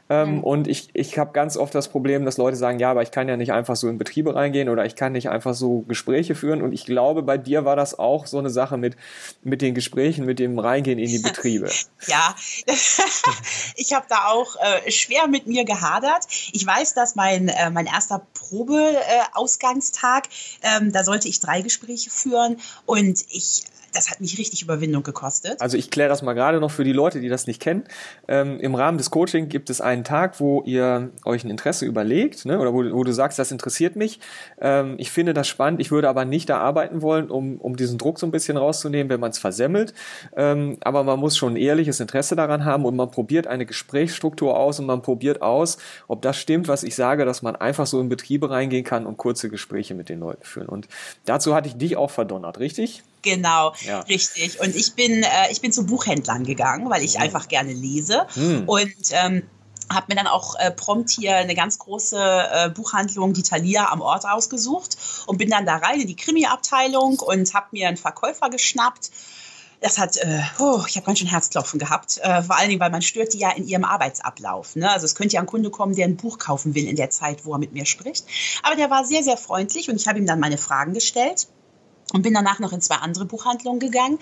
Ähm, 0.10 0.36
mhm. 0.36 0.44
Und 0.44 0.68
ich, 0.68 0.90
ich 0.94 1.18
habe 1.18 1.32
ganz 1.34 1.58
oft 1.58 1.74
das 1.76 1.90
Problem, 1.90 2.26
dass 2.26 2.38
Leute 2.38 2.56
sagen, 2.56 2.80
ja, 2.80 2.92
aber 2.92 3.02
ich 3.02 3.12
kann 3.12 3.28
ja 3.28 3.38
nicht 3.38 3.52
einfach 3.52 3.76
so 3.76 3.90
in 3.90 3.98
Betriebe 3.98 4.36
reingehen 4.36 4.70
oder 4.70 4.86
ich 4.86 4.96
kann 4.96 5.12
nicht 5.12 5.30
einfach 5.30 5.54
so 5.54 5.82
Gespräche 5.88 6.36
führen. 6.36 6.62
Und 6.62 6.74
ich 6.74 6.86
glaube, 6.86 7.24
bei 7.24 7.38
dir 7.38 7.66
war 7.66 7.76
das 7.76 7.98
auch 7.98 8.28
so 8.28 8.38
eine 8.38 8.50
Sache 8.50 8.78
mit, 8.78 8.96
mit 9.44 9.62
den 9.62 9.74
Gesprächen, 9.74 10.26
mit 10.26 10.40
dem 10.40 10.60
Reingehen 10.60 11.00
in 11.00 11.10
die 11.10 11.20
Betriebe. 11.20 11.70
ja, 12.08 12.36
ich 13.76 13.94
habe 13.94 14.06
da 14.10 14.28
auch 14.28 14.56
äh, 14.56 14.92
schwer 14.92 15.28
mit 15.28 15.48
mir 15.48 15.66
gehadert. 15.66 16.26
Ich 16.52 16.66
weiß, 16.66 16.94
dass 16.94 17.16
mein, 17.16 17.50
äh, 17.50 17.70
mein 17.70 17.88
erster 17.88 18.26
Probe 18.34 18.78
äh, 18.78 19.38
Ausgangstag. 19.48 20.28
Ähm, 20.62 20.92
da 20.92 21.06
sollte 21.06 21.30
ich 21.30 21.40
drei 21.40 21.62
Gespräche 21.62 22.10
führen 22.10 22.60
und 22.86 23.24
ich 23.30 23.64
das 23.98 24.12
hat 24.12 24.22
mich 24.22 24.38
richtig 24.38 24.62
Überwindung 24.62 25.02
gekostet. 25.02 25.60
Also 25.60 25.76
ich 25.76 25.90
kläre 25.90 26.08
das 26.08 26.22
mal 26.22 26.34
gerade 26.34 26.60
noch 26.60 26.70
für 26.70 26.84
die 26.84 26.94
Leute, 26.94 27.20
die 27.20 27.30
das 27.30 27.48
nicht 27.48 27.60
kennen. 27.60 27.84
Ähm, 28.28 28.60
Im 28.60 28.76
Rahmen 28.76 29.00
des 29.00 29.10
Coaching 29.10 29.50
gibt 29.50 29.70
es 29.72 29.82
einen 29.82 30.04
Tag, 30.04 30.40
wo 30.40 30.62
ihr 30.64 31.10
euch 31.26 31.44
ein 31.44 31.50
Interesse 31.50 31.86
überlegt, 31.86 32.46
ne, 32.46 32.60
oder 32.60 32.74
wo, 32.74 32.84
wo, 32.94 33.04
du 33.04 33.12
sagst, 33.12 33.40
das 33.40 33.52
interessiert 33.52 33.96
mich. 33.96 34.20
Ähm, 34.62 34.96
ich 35.00 35.10
finde 35.10 35.34
das 35.34 35.48
spannend, 35.48 35.82
ich 35.82 35.90
würde 35.90 36.10
aber 36.10 36.26
nicht 36.26 36.50
da 36.50 36.60
arbeiten 36.60 37.02
wollen, 37.02 37.32
um, 37.32 37.58
um 37.58 37.76
diesen 37.76 37.98
Druck 37.98 38.20
so 38.20 38.28
ein 38.28 38.32
bisschen 38.32 38.56
rauszunehmen, 38.56 39.10
wenn 39.10 39.20
man 39.20 39.32
es 39.32 39.40
versemmelt. 39.40 39.96
Ähm, 40.36 40.78
aber 40.82 41.04
man 41.04 41.20
muss 41.20 41.36
schon 41.36 41.54
ein 41.54 41.58
ehrliches 41.58 42.00
Interesse 42.00 42.36
daran 42.36 42.66
haben 42.66 42.86
und 42.86 42.96
man 42.96 43.10
probiert 43.10 43.48
eine 43.48 43.66
Gesprächsstruktur 43.66 44.58
aus 44.58 44.80
und 44.80 44.86
man 44.86 45.02
probiert 45.02 45.42
aus, 45.42 45.80
ob 46.08 46.22
das 46.22 46.38
stimmt, 46.38 46.68
was 46.68 46.84
ich 46.84 46.96
sage, 46.96 47.26
dass 47.26 47.42
man 47.42 47.56
einfach 47.56 47.88
so 47.88 48.00
in 48.00 48.10
Betriebe 48.10 48.52
reingehen 48.52 48.84
kann 48.84 49.08
und 49.08 49.18
kurze 49.18 49.50
Gespräche 49.50 49.96
mit 49.96 50.08
den 50.10 50.20
Leuten 50.20 50.44
führen. 50.44 50.70
Und 50.70 50.88
dazu 51.26 51.56
hatte 51.56 51.68
ich 51.68 51.78
dich 51.78 51.98
auch 51.98 52.12
verdonnert, 52.12 52.60
richtig? 52.60 53.04
Genau, 53.22 53.74
ja. 53.86 54.00
richtig. 54.02 54.60
Und 54.60 54.76
ich 54.76 54.94
bin, 54.94 55.24
äh, 55.24 55.52
ich 55.52 55.62
bin 55.62 55.72
zu 55.72 55.86
Buchhändlern 55.86 56.44
gegangen, 56.44 56.90
weil 56.90 57.04
ich 57.04 57.16
mhm. 57.16 57.24
einfach 57.24 57.48
gerne 57.48 57.74
lese. 57.74 58.26
Mhm. 58.36 58.64
Und 58.66 58.96
ähm, 59.12 59.44
habe 59.92 60.08
mir 60.10 60.16
dann 60.16 60.28
auch 60.28 60.56
äh, 60.56 60.72
prompt 60.72 61.10
hier 61.10 61.36
eine 61.38 61.56
ganz 61.56 61.80
große 61.80 62.18
äh, 62.18 62.70
Buchhandlung, 62.70 63.34
die 63.34 63.44
Thalia, 63.44 63.90
am 63.92 64.02
Ort 64.02 64.26
ausgesucht 64.26 64.98
und 65.28 65.38
bin 65.38 65.50
dann 65.50 65.66
da 65.66 65.78
rein 65.78 66.02
in 66.02 66.08
die 66.08 66.16
Krimi-Abteilung 66.16 67.20
und 67.20 67.54
habe 67.54 67.68
mir 67.72 67.88
einen 67.88 67.98
Verkäufer 67.98 68.50
geschnappt. 68.50 69.12
Das 69.80 70.00
hat, 70.00 70.18
äh, 70.18 70.42
oh, 70.58 70.84
ich 70.88 70.96
habe 70.96 71.06
ganz 71.06 71.20
schön 71.20 71.28
Herzklopfen 71.28 71.80
gehabt, 71.80 72.18
äh, 72.18 72.42
vor 72.42 72.58
allen 72.58 72.70
Dingen, 72.70 72.82
weil 72.82 72.90
man 72.90 73.04
stört 73.04 73.34
die 73.34 73.40
ja 73.40 73.52
in 73.52 73.68
ihrem 73.68 73.86
Arbeitsablauf. 73.86 74.76
Ne? 74.76 74.90
Also 74.90 75.06
es 75.06 75.14
könnte 75.14 75.36
ja 75.36 75.42
ein 75.42 75.46
Kunde 75.46 75.70
kommen, 75.70 75.96
der 75.96 76.08
ein 76.08 76.18
Buch 76.18 76.40
kaufen 76.40 76.74
will 76.74 76.88
in 76.88 76.96
der 76.96 77.12
Zeit, 77.12 77.46
wo 77.46 77.54
er 77.54 77.60
mit 77.60 77.74
mir 77.74 77.86
spricht. 77.86 78.26
Aber 78.64 78.76
der 78.76 78.90
war 78.90 79.06
sehr, 79.06 79.24
sehr 79.24 79.38
freundlich 79.38 79.90
und 79.90 79.96
ich 79.96 80.08
habe 80.08 80.18
ihm 80.18 80.26
dann 80.26 80.40
meine 80.40 80.58
Fragen 80.58 80.94
gestellt 80.94 81.48
und 82.14 82.22
bin 82.22 82.34
danach 82.34 82.60
noch 82.60 82.74
in 82.74 82.82
zwei 82.82 82.96
andere 82.96 83.26
Buchhandlungen 83.26 83.80
gegangen. 83.80 84.20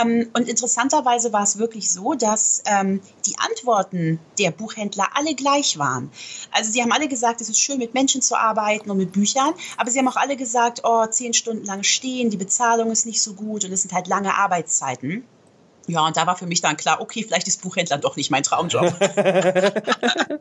Ähm, 0.00 0.28
und 0.34 0.48
interessanterweise 0.48 1.32
war 1.32 1.42
es 1.42 1.58
wirklich 1.58 1.90
so, 1.90 2.14
dass 2.14 2.62
ähm, 2.66 3.00
die 3.26 3.36
Antworten 3.38 4.18
der 4.38 4.50
Buchhändler 4.50 5.08
alle 5.14 5.34
gleich 5.34 5.78
waren. 5.78 6.10
Also 6.50 6.70
sie 6.70 6.82
haben 6.82 6.92
alle 6.92 7.08
gesagt, 7.08 7.40
es 7.40 7.48
ist 7.48 7.58
schön, 7.58 7.78
mit 7.78 7.94
Menschen 7.94 8.22
zu 8.22 8.36
arbeiten 8.36 8.90
und 8.90 8.98
mit 8.98 9.12
Büchern, 9.12 9.54
aber 9.76 9.90
sie 9.90 9.98
haben 9.98 10.08
auch 10.08 10.16
alle 10.16 10.36
gesagt, 10.36 10.82
oh, 10.84 11.06
zehn 11.06 11.34
Stunden 11.34 11.64
lang 11.64 11.82
stehen, 11.82 12.30
die 12.30 12.36
Bezahlung 12.36 12.90
ist 12.90 13.06
nicht 13.06 13.22
so 13.22 13.34
gut 13.34 13.64
und 13.64 13.72
es 13.72 13.82
sind 13.82 13.92
halt 13.92 14.08
lange 14.08 14.34
Arbeitszeiten. 14.34 15.24
Ja, 15.86 16.06
und 16.06 16.16
da 16.16 16.26
war 16.26 16.36
für 16.36 16.46
mich 16.46 16.60
dann 16.60 16.76
klar, 16.76 17.00
okay, 17.00 17.24
vielleicht 17.24 17.48
ist 17.48 17.62
Buchhändler 17.62 17.98
doch 17.98 18.16
nicht 18.16 18.30
mein 18.30 18.42
Traumjob. 18.42 18.94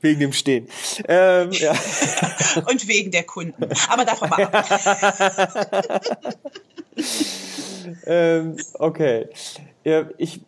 wegen 0.00 0.20
dem 0.20 0.32
Stehen. 0.32 0.68
Ähm, 1.08 1.52
ja. 1.52 1.72
Und 2.66 2.88
wegen 2.88 3.10
der 3.10 3.24
Kunden. 3.24 3.68
Aber 3.88 4.04
davon 4.04 4.30
mal 4.30 4.44
ab. 4.44 4.66
ähm, 8.06 8.56
okay. 8.74 9.28
Ja, 9.84 10.08
ich, 10.18 10.40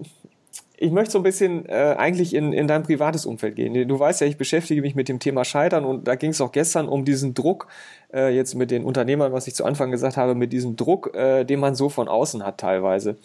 ich 0.83 0.91
möchte 0.91 1.13
so 1.13 1.19
ein 1.21 1.23
bisschen 1.23 1.65
äh, 1.67 1.95
eigentlich 1.97 2.35
in, 2.35 2.53
in 2.53 2.67
dein 2.67 2.83
privates 2.83 3.25
Umfeld 3.25 3.55
gehen. 3.55 3.87
Du 3.87 3.99
weißt 3.99 4.21
ja, 4.21 4.27
ich 4.27 4.37
beschäftige 4.37 4.83
mich 4.83 4.97
mit 4.97 5.09
dem 5.09 5.21
Thema 5.21 5.45
Scheitern 5.45 5.85
und 5.85 6.09
da 6.09 6.17
ging 6.17 6.31
es 6.31 6.41
auch 6.41 6.51
gestern 6.51 6.89
um 6.89 7.05
diesen 7.05 7.35
Druck, 7.35 7.69
äh, 8.13 8.35
jetzt 8.35 8.55
mit 8.55 8.73
den 8.73 8.85
Unternehmern, 8.85 9.33
was 9.33 9.47
ich 9.47 9.55
zu 9.55 9.65
Anfang 9.65 9.93
gesagt 9.93 10.17
habe, 10.17 10.35
mit 10.35 10.53
diesem 10.53 10.75
Druck, 10.75 11.15
äh, 11.15 11.45
den 11.45 11.61
man 11.61 11.77
so 11.77 11.89
von 11.89 12.09
außen 12.09 12.45
hat 12.45 12.59
teilweise. 12.59 13.17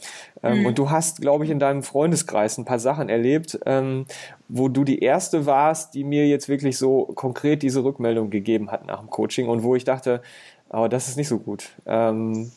Ähm, 0.44 0.60
mhm. 0.60 0.66
Und 0.68 0.78
du 0.78 0.92
hast, 0.92 1.20
glaube 1.20 1.46
ich, 1.46 1.50
in 1.50 1.58
deinem 1.58 1.82
Freundeskreis 1.82 2.60
ein 2.60 2.66
paar 2.66 2.80
Sachen 2.80 3.10
erlebt, 3.10 3.60
ähm, 3.66 4.06
wo 4.48 4.70
du 4.70 4.84
die 4.84 5.00
erste 5.00 5.48
warst, 5.48 5.96
die 5.96 6.04
mir 6.04 6.28
jetzt 6.28 6.50
wirklich 6.50 6.78
so 6.78 7.06
konkret 7.16 7.64
diese 7.64 7.84
Rückmeldung 7.84 8.30
gegeben 8.30 8.72
hat 8.72 8.86
nach 8.86 9.00
dem 9.00 9.10
Coaching 9.10 9.50
und 9.50 9.64
wo 9.64 9.76
ich 9.76 9.84
dachte, 9.84 10.22
aber 10.70 10.86
oh, 10.86 10.88
das 10.90 11.08
ist 11.08 11.18
nicht 11.18 11.30
so 11.30 11.40
gut. 11.40 11.72
Ähm, 11.86 12.52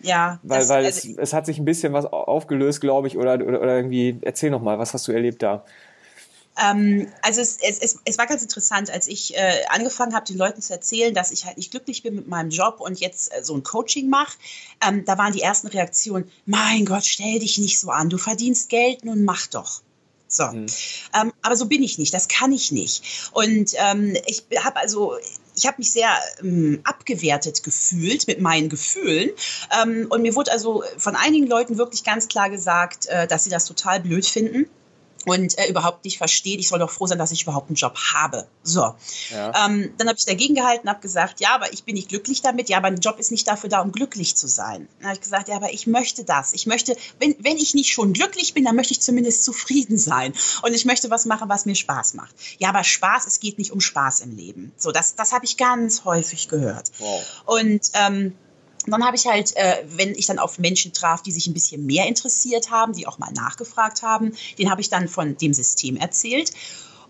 ja. 0.00 0.38
Weil, 0.42 0.60
das, 0.60 0.68
weil 0.68 0.84
also 0.84 1.08
es, 1.08 1.18
es, 1.18 1.32
hat 1.32 1.46
sich 1.46 1.58
ein 1.58 1.64
bisschen 1.64 1.92
was 1.92 2.06
aufgelöst, 2.06 2.80
glaube 2.80 3.08
ich, 3.08 3.16
oder, 3.16 3.34
oder, 3.34 3.60
oder 3.60 3.76
irgendwie, 3.76 4.18
erzähl 4.22 4.50
noch 4.50 4.62
mal, 4.62 4.78
was 4.78 4.94
hast 4.94 5.08
du 5.08 5.12
erlebt 5.12 5.42
da? 5.42 5.64
Ähm, 6.58 7.08
also 7.22 7.40
es, 7.40 7.58
es, 7.60 7.98
es, 8.04 8.18
war 8.18 8.26
ganz 8.26 8.42
interessant, 8.42 8.90
als 8.90 9.06
ich 9.08 9.36
äh, 9.36 9.64
angefangen 9.68 10.14
habe, 10.14 10.24
den 10.24 10.38
Leuten 10.38 10.62
zu 10.62 10.72
erzählen, 10.72 11.12
dass 11.12 11.30
ich 11.30 11.44
halt 11.44 11.58
nicht 11.58 11.70
glücklich 11.70 12.02
bin 12.02 12.14
mit 12.14 12.28
meinem 12.28 12.50
Job 12.50 12.80
und 12.80 12.98
jetzt 12.98 13.34
äh, 13.34 13.44
so 13.44 13.54
ein 13.54 13.62
Coaching 13.62 14.08
mache. 14.08 14.38
Ähm, 14.86 15.04
da 15.04 15.18
waren 15.18 15.32
die 15.32 15.42
ersten 15.42 15.66
Reaktionen, 15.66 16.30
mein 16.46 16.86
Gott, 16.86 17.04
stell 17.04 17.38
dich 17.40 17.58
nicht 17.58 17.78
so 17.78 17.90
an, 17.90 18.08
du 18.08 18.16
verdienst 18.16 18.70
Geld, 18.70 19.04
nun 19.04 19.24
mach 19.24 19.46
doch. 19.48 19.82
So. 20.28 20.46
Mhm. 20.46 20.66
Ähm, 21.20 21.32
aber 21.42 21.56
so 21.56 21.66
bin 21.66 21.82
ich 21.82 21.98
nicht, 21.98 22.14
das 22.14 22.28
kann 22.28 22.52
ich 22.52 22.72
nicht. 22.72 23.30
Und 23.32 23.72
ähm, 23.76 24.16
ich 24.26 24.44
habe 24.58 24.80
also 24.80 25.14
ich 25.56 25.66
habe 25.66 25.76
mich 25.78 25.90
sehr 25.90 26.10
ähm, 26.42 26.80
abgewertet 26.84 27.62
gefühlt 27.62 28.26
mit 28.26 28.40
meinen 28.40 28.68
Gefühlen. 28.68 29.30
Ähm, 29.82 30.06
und 30.10 30.22
mir 30.22 30.34
wurde 30.34 30.52
also 30.52 30.84
von 30.98 31.16
einigen 31.16 31.46
Leuten 31.46 31.78
wirklich 31.78 32.04
ganz 32.04 32.28
klar 32.28 32.50
gesagt, 32.50 33.06
äh, 33.06 33.26
dass 33.26 33.44
sie 33.44 33.50
das 33.50 33.64
total 33.64 34.00
blöd 34.00 34.26
finden 34.26 34.66
und 35.26 35.58
äh, 35.58 35.68
überhaupt 35.68 36.04
nicht 36.04 36.18
versteht, 36.18 36.60
ich 36.60 36.68
soll 36.68 36.78
doch 36.78 36.90
froh 36.90 37.06
sein, 37.06 37.18
dass 37.18 37.32
ich 37.32 37.42
überhaupt 37.42 37.68
einen 37.68 37.76
Job 37.76 37.98
habe. 38.14 38.46
So. 38.62 38.94
Ja. 39.30 39.66
Ähm, 39.66 39.92
dann 39.98 40.08
habe 40.08 40.16
ich 40.18 40.24
dagegen 40.24 40.54
gehalten, 40.54 40.88
habe 40.88 41.00
gesagt, 41.00 41.40
ja, 41.40 41.54
aber 41.54 41.72
ich 41.72 41.84
bin 41.84 41.96
nicht 41.96 42.08
glücklich 42.08 42.42
damit. 42.42 42.68
Ja, 42.68 42.78
aber 42.78 42.86
ein 42.86 43.00
Job 43.00 43.18
ist 43.18 43.32
nicht 43.32 43.48
dafür 43.48 43.68
da, 43.68 43.80
um 43.80 43.90
glücklich 43.90 44.36
zu 44.36 44.46
sein. 44.46 44.88
Dann 44.98 45.08
habe 45.08 45.14
ich 45.14 45.20
gesagt, 45.20 45.48
ja, 45.48 45.56
aber 45.56 45.72
ich 45.72 45.88
möchte 45.88 46.22
das. 46.24 46.52
Ich 46.52 46.66
möchte, 46.66 46.96
wenn, 47.18 47.34
wenn 47.40 47.56
ich 47.56 47.74
nicht 47.74 47.92
schon 47.92 48.12
glücklich 48.12 48.54
bin, 48.54 48.64
dann 48.64 48.76
möchte 48.76 48.92
ich 48.92 49.00
zumindest 49.00 49.44
zufrieden 49.44 49.98
sein. 49.98 50.32
Und 50.62 50.74
ich 50.74 50.84
möchte 50.84 51.10
was 51.10 51.24
machen, 51.26 51.48
was 51.48 51.66
mir 51.66 51.74
Spaß 51.74 52.14
macht. 52.14 52.34
Ja, 52.58 52.68
aber 52.68 52.84
Spaß, 52.84 53.26
es 53.26 53.40
geht 53.40 53.58
nicht 53.58 53.72
um 53.72 53.80
Spaß 53.80 54.20
im 54.20 54.36
Leben. 54.36 54.72
So, 54.76 54.92
das, 54.92 55.16
das 55.16 55.32
habe 55.32 55.44
ich 55.44 55.56
ganz 55.56 56.04
häufig 56.04 56.48
gehört. 56.48 56.92
Wow. 56.98 57.22
Und 57.46 57.90
ähm, 57.94 58.36
Und 58.86 58.92
dann 58.92 59.04
habe 59.04 59.16
ich 59.16 59.26
halt, 59.26 59.54
äh, 59.56 59.84
wenn 59.88 60.14
ich 60.14 60.26
dann 60.26 60.38
auf 60.38 60.58
Menschen 60.58 60.92
traf, 60.92 61.22
die 61.22 61.32
sich 61.32 61.46
ein 61.48 61.54
bisschen 61.54 61.84
mehr 61.84 62.06
interessiert 62.06 62.70
haben, 62.70 62.92
die 62.92 63.06
auch 63.06 63.18
mal 63.18 63.32
nachgefragt 63.32 64.02
haben, 64.02 64.32
den 64.58 64.70
habe 64.70 64.80
ich 64.80 64.88
dann 64.88 65.08
von 65.08 65.36
dem 65.36 65.52
System 65.52 65.96
erzählt. 65.96 66.52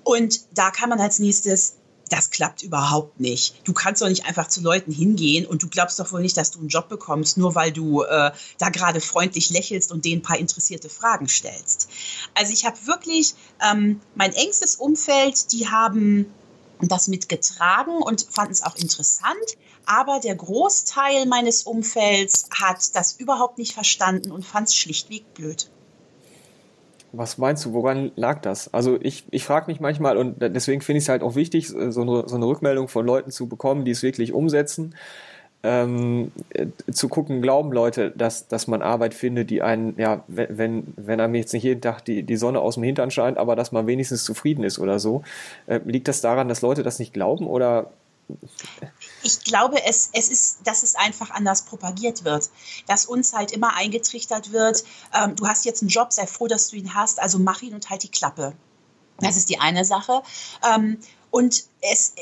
Und 0.02 0.40
da 0.52 0.71
kann 0.71 0.88
man 0.88 1.00
als 1.00 1.18
nächstes, 1.18 1.75
das 2.09 2.30
klappt 2.30 2.62
überhaupt 2.62 3.21
nicht. 3.21 3.56
Du 3.64 3.73
kannst 3.73 4.00
doch 4.00 4.09
nicht 4.09 4.25
einfach 4.25 4.49
zu 4.49 4.62
Leuten 4.62 4.92
hingehen 4.92 5.45
und 5.45 5.62
du 5.62 5.68
glaubst 5.68 5.99
doch 5.99 6.12
wohl 6.12 6.23
nicht, 6.23 6.37
dass 6.37 6.52
du 6.52 6.61
einen 6.61 6.68
Job 6.68 6.88
bekommst, 6.88 7.37
nur 7.37 7.54
weil 7.54 7.73
du 7.73 8.02
äh, 8.02 8.30
da 8.59 8.68
gerade 8.71 9.00
freundlich 9.00 9.50
lächelst 9.50 9.92
und 9.92 10.04
denen 10.04 10.21
ein 10.21 10.23
paar 10.23 10.38
interessierte 10.38 10.88
Fragen 10.88 11.28
stellst. 11.28 11.88
Also 12.35 12.52
ich 12.52 12.64
habe 12.64 12.76
wirklich 12.87 13.35
ähm, 13.68 14.00
mein 14.14 14.33
engstes 14.33 14.76
Umfeld, 14.76 15.52
die 15.52 15.68
haben 15.68 16.33
das 16.80 17.09
mitgetragen 17.09 18.02
und 18.02 18.26
fanden 18.30 18.52
es 18.52 18.62
auch 18.62 18.76
interessant. 18.76 19.37
Aber 19.87 20.21
der 20.21 20.35
Großteil 20.35 21.26
meines 21.26 21.62
Umfelds 21.62 22.49
hat 22.50 22.95
das 22.95 23.12
überhaupt 23.18 23.59
nicht 23.59 23.73
verstanden 23.73 24.33
und 24.33 24.45
fand 24.45 24.68
es 24.68 24.75
schlichtweg 24.75 25.33
blöd. 25.35 25.71
Was 27.12 27.38
meinst 27.38 27.64
du, 27.64 27.73
woran 27.73 28.12
lag 28.16 28.42
das? 28.42 28.75
Also 28.75 28.99
ich, 29.00 29.25
ich 29.30 29.45
frage 29.45 29.71
mich 29.71 29.80
manchmal 29.80 30.16
und 30.18 30.37
deswegen 30.40 30.83
finde 30.83 30.99
ich 30.99 31.04
es 31.04 31.09
halt 31.09 31.23
auch 31.23 31.35
wichtig, 31.35 31.68
so 31.68 32.02
eine, 32.02 32.28
so 32.28 32.37
eine 32.37 32.47
Rückmeldung 32.47 32.88
von 32.88 33.06
Leuten 33.06 33.30
zu 33.30 33.49
bekommen, 33.49 33.85
die 33.85 33.92
es 33.92 34.02
wirklich 34.02 34.33
umsetzen. 34.33 34.95
Ähm, 35.63 36.31
äh, 36.51 36.67
zu 36.93 37.09
gucken, 37.09 37.43
glauben 37.43 37.73
Leute, 37.73 38.13
dass, 38.13 38.47
dass 38.47 38.69
man 38.69 38.83
Arbeit 38.83 39.15
findet, 39.15 39.51
die 39.51 39.63
einen, 39.63 39.99
ja, 39.99 40.23
wenn, 40.29 40.95
wenn 40.97 41.21
einem 41.21 41.35
jetzt 41.35 41.53
nicht 41.53 41.65
jeden 41.65 41.81
Tag 41.81 42.05
die, 42.05 42.23
die 42.23 42.37
Sonne 42.37 42.61
aus 42.61 42.75
dem 42.75 42.85
Hintern 42.85 43.11
scheint, 43.11 43.37
aber 43.37 43.57
dass 43.57 43.73
man 43.73 43.87
wenigstens 43.87 44.23
zufrieden 44.23 44.63
ist 44.63 44.79
oder 44.79 44.99
so. 45.01 45.23
Äh, 45.67 45.81
liegt 45.85 46.09
das 46.09 46.21
daran, 46.21 46.49
dass 46.49 46.63
Leute 46.63 46.83
das 46.83 46.99
nicht 46.99 47.13
glauben 47.13 47.47
oder 47.47 47.91
ich 49.23 49.45
glaube, 49.45 49.85
es, 49.85 50.11
es 50.13 50.29
ist, 50.29 50.59
dass 50.65 50.83
es 50.83 50.95
einfach 50.95 51.31
anders 51.31 51.63
propagiert 51.63 52.25
wird. 52.25 52.51
Dass 52.87 53.07
uns 53.07 53.33
halt 53.33 53.53
immer 53.53 53.77
eingetrichtert 53.77 54.53
wird, 54.53 54.85
ähm, 55.15 55.37
du 55.37 55.47
hast 55.47 55.65
jetzt 55.65 55.83
einen 55.83 55.91
Job, 55.91 56.13
sei 56.13 56.27
froh, 56.27 56.49
dass 56.49 56.71
du 56.71 56.77
ihn 56.77 56.95
hast, 56.95 57.21
also 57.21 57.39
mach 57.39 57.63
ihn 57.63 57.75
und 57.75 57.89
halt 57.89 58.03
die 58.03 58.11
Klappe. 58.11 58.55
Das 59.19 59.37
ist 59.37 59.49
die 59.49 59.61
eine 59.61 59.85
Sache. 59.85 60.23
Ähm, 60.75 60.99
und 61.30 61.64
es, 61.80 62.14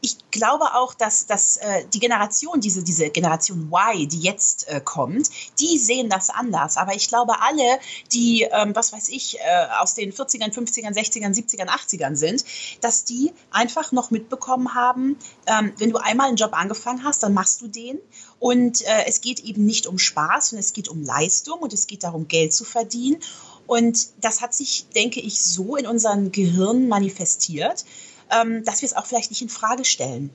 ich 0.00 0.16
glaube 0.30 0.74
auch, 0.74 0.94
dass, 0.94 1.26
dass 1.26 1.56
äh, 1.58 1.84
die 1.92 1.98
Generation, 1.98 2.60
diese, 2.60 2.82
diese 2.82 3.10
Generation 3.10 3.70
Y, 3.72 4.08
die 4.08 4.20
jetzt 4.20 4.68
äh, 4.68 4.80
kommt, 4.80 5.28
die 5.58 5.78
sehen 5.78 6.08
das 6.08 6.30
anders. 6.30 6.76
Aber 6.76 6.94
ich 6.94 7.08
glaube, 7.08 7.40
alle, 7.40 7.78
die, 8.12 8.42
ähm, 8.42 8.74
was 8.74 8.92
weiß 8.92 9.08
ich, 9.08 9.38
äh, 9.38 9.66
aus 9.80 9.94
den 9.94 10.12
40ern, 10.12 10.52
50ern, 10.52 10.94
60ern, 10.94 11.34
70ern, 11.34 11.68
80ern 11.68 12.14
sind, 12.14 12.44
dass 12.80 13.04
die 13.04 13.32
einfach 13.50 13.92
noch 13.92 14.10
mitbekommen 14.10 14.74
haben, 14.74 15.18
ähm, 15.46 15.72
wenn 15.78 15.90
du 15.90 15.98
einmal 15.98 16.28
einen 16.28 16.36
Job 16.36 16.52
angefangen 16.52 17.04
hast, 17.04 17.22
dann 17.22 17.34
machst 17.34 17.60
du 17.62 17.68
den. 17.68 17.98
Und 18.38 18.82
äh, 18.82 19.04
es 19.06 19.20
geht 19.20 19.40
eben 19.40 19.64
nicht 19.66 19.86
um 19.86 19.98
Spaß, 19.98 20.50
sondern 20.50 20.60
es 20.60 20.72
geht 20.72 20.88
um 20.88 21.02
Leistung 21.02 21.58
und 21.60 21.72
es 21.72 21.86
geht 21.86 22.04
darum, 22.04 22.28
Geld 22.28 22.54
zu 22.54 22.64
verdienen. 22.64 23.20
Und 23.66 24.08
das 24.20 24.40
hat 24.40 24.54
sich, 24.54 24.86
denke 24.94 25.20
ich, 25.20 25.42
so 25.42 25.76
in 25.76 25.86
unseren 25.86 26.32
Gehirnen 26.32 26.88
manifestiert, 26.88 27.84
ähm, 28.32 28.64
dass 28.64 28.82
wir 28.82 28.86
es 28.86 28.96
auch 28.96 29.06
vielleicht 29.06 29.30
nicht 29.30 29.42
in 29.42 29.48
Frage 29.48 29.84
stellen. 29.84 30.30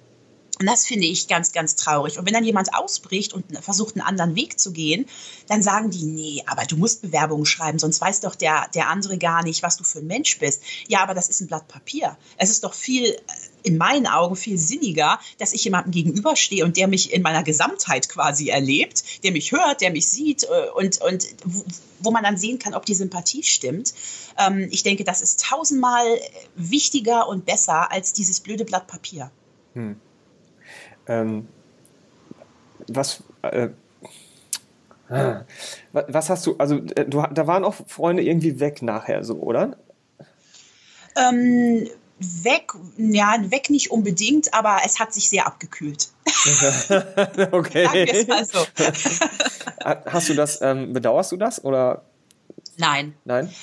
Und 0.60 0.66
das 0.66 0.86
finde 0.86 1.06
ich 1.06 1.28
ganz, 1.28 1.52
ganz 1.52 1.76
traurig. 1.76 2.18
Und 2.18 2.26
wenn 2.26 2.34
dann 2.34 2.44
jemand 2.44 2.74
ausbricht 2.74 3.34
und 3.34 3.46
versucht, 3.62 3.96
einen 3.96 4.06
anderen 4.06 4.36
Weg 4.36 4.60
zu 4.60 4.72
gehen, 4.72 5.06
dann 5.48 5.62
sagen 5.62 5.92
die, 5.92 6.06
nee, 6.06 6.44
aber 6.48 6.64
du 6.66 6.78
musst 6.78 7.04
Bewerbungen 7.04 7.46
schreiben, 7.46 7.78
sonst 7.78 8.02
weiß 8.02 8.22
doch 8.22 8.34
der, 8.34 8.68
der 8.74 8.90
andere 8.90 9.20
gar 9.20 9.44
nicht, 9.44 9.62
was 9.62 9.78
du 9.78 9.84
für 9.84 10.00
ein 10.00 10.08
Mensch 10.08 10.40
bist. 10.40 10.64
Ja, 10.88 11.04
aber 11.04 11.14
das 11.14 11.30
ist 11.30 11.42
ein 11.42 11.48
Blatt 11.48 11.68
Papier. 11.68 12.18
Es 12.38 12.50
ist 12.50 12.64
doch 12.64 12.74
viel, 12.74 13.16
in 13.68 13.78
meinen 13.78 14.08
Augen 14.08 14.36
viel 14.36 14.58
sinniger, 14.58 15.20
dass 15.38 15.54
ich 15.54 15.64
jemandem 15.66 15.92
gegenüberstehe 15.92 16.64
und 16.64 16.78
der 16.78 16.88
mich 16.88 17.14
in 17.14 17.22
meiner 17.22 17.44
Gesamtheit 17.44 18.08
quasi 18.08 18.48
erlebt, 18.48 19.24
der 19.24 19.32
mich 19.34 19.52
hört, 19.52 19.82
der 19.82 19.92
mich 19.92 20.08
sieht 20.08 20.44
äh, 20.44 20.70
und, 20.74 21.02
und 21.02 21.28
wo, 21.44 21.66
wo 22.00 22.12
man 22.12 22.24
dann 22.24 22.38
sehen 22.38 22.60
kann, 22.60 22.74
ob 22.74 22.86
die 22.86 22.94
Sympathie 22.94 23.44
stimmt. 23.44 23.94
Ähm, 24.38 24.70
ich 24.72 24.84
denke, 24.84 25.04
das 25.04 25.22
ist 25.22 25.44
tausendmal 25.44 26.06
wichtiger 26.56 27.28
und 27.28 27.46
besser 27.46 27.92
als 27.92 28.14
dieses 28.14 28.40
blöde 28.40 28.64
Blatt 28.64 28.88
Papier. 28.88 29.32
Hm. 29.74 30.00
Ähm, 31.08 31.48
was, 32.88 33.24
äh, 33.42 33.70
was 35.92 36.30
hast 36.30 36.46
du, 36.46 36.56
also 36.58 36.78
äh, 36.96 37.06
du, 37.06 37.24
da 37.32 37.48
waren 37.48 37.64
auch 37.64 37.76
Freunde 37.88 38.24
irgendwie 38.24 38.60
weg 38.60 38.82
nachher, 38.82 39.24
so, 39.24 39.36
oder? 39.36 39.78
Ähm, 41.16 41.88
weg, 42.20 42.74
ja, 42.98 43.38
weg 43.52 43.70
nicht 43.70 43.92
unbedingt, 43.92 44.54
aber 44.54 44.80
es 44.86 45.00
hat 45.00 45.14
sich 45.14 45.30
sehr 45.30 45.46
abgekühlt. 45.46 46.10
okay. 47.52 48.26
Sagen 48.26 48.46
so. 48.46 48.66
Hast 50.06 50.30
du 50.30 50.34
das, 50.34 50.62
ähm, 50.62 50.94
bedauerst 50.94 51.32
du 51.32 51.38
das 51.38 51.64
oder? 51.64 52.04
Nein. 52.78 53.16
Nein? 53.26 53.54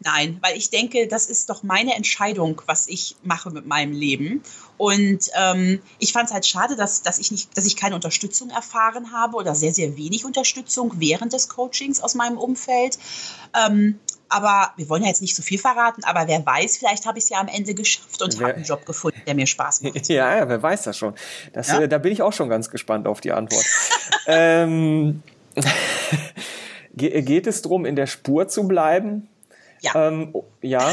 Nein, 0.00 0.38
weil 0.42 0.56
ich 0.56 0.68
denke, 0.68 1.06
das 1.08 1.26
ist 1.26 1.48
doch 1.48 1.62
meine 1.62 1.94
Entscheidung, 1.94 2.60
was 2.66 2.88
ich 2.88 3.16
mache 3.22 3.50
mit 3.50 3.64
meinem 3.66 3.92
Leben. 3.92 4.42
Und 4.76 5.30
ähm, 5.34 5.80
ich 5.98 6.12
fand 6.12 6.28
es 6.28 6.34
halt 6.34 6.46
schade, 6.46 6.76
dass, 6.76 7.02
dass, 7.02 7.18
ich 7.18 7.30
nicht, 7.30 7.56
dass 7.56 7.64
ich 7.64 7.74
keine 7.74 7.94
Unterstützung 7.94 8.50
erfahren 8.50 9.12
habe 9.12 9.36
oder 9.36 9.54
sehr, 9.54 9.72
sehr 9.72 9.96
wenig 9.96 10.26
Unterstützung 10.26 10.92
während 10.96 11.32
des 11.32 11.48
Coachings 11.48 12.00
aus 12.00 12.14
meinem 12.14 12.36
Umfeld. 12.36 12.98
Ähm, 13.54 13.98
aber 14.28 14.72
wir 14.76 14.88
wollen 14.88 15.02
ja 15.02 15.08
jetzt 15.08 15.22
nicht 15.22 15.36
so 15.36 15.42
viel 15.42 15.58
verraten, 15.58 16.02
aber 16.04 16.26
wer 16.28 16.44
weiß, 16.44 16.78
vielleicht 16.78 17.06
habe 17.06 17.18
ich 17.18 17.24
es 17.24 17.30
ja 17.30 17.40
am 17.40 17.48
Ende 17.48 17.74
geschafft 17.74 18.22
und 18.22 18.40
habe 18.40 18.54
einen 18.54 18.64
Job 18.64 18.84
gefunden, 18.84 19.20
der 19.26 19.34
mir 19.34 19.46
Spaß 19.46 19.82
macht. 19.82 20.08
Ja, 20.08 20.36
ja 20.38 20.48
wer 20.48 20.62
weiß 20.62 20.84
das 20.84 20.96
schon. 20.96 21.14
Das, 21.52 21.68
ja? 21.68 21.80
äh, 21.80 21.88
da 21.88 21.98
bin 21.98 22.12
ich 22.12 22.22
auch 22.22 22.32
schon 22.32 22.48
ganz 22.48 22.70
gespannt 22.70 23.06
auf 23.06 23.20
die 23.20 23.32
Antwort. 23.32 23.64
ähm, 24.26 25.22
geht 26.94 27.46
es 27.46 27.62
darum, 27.62 27.84
in 27.84 27.96
der 27.96 28.06
Spur 28.06 28.48
zu 28.48 28.66
bleiben? 28.66 29.28
Ja. 29.80 30.08
Ähm, 30.08 30.34
ja. 30.62 30.90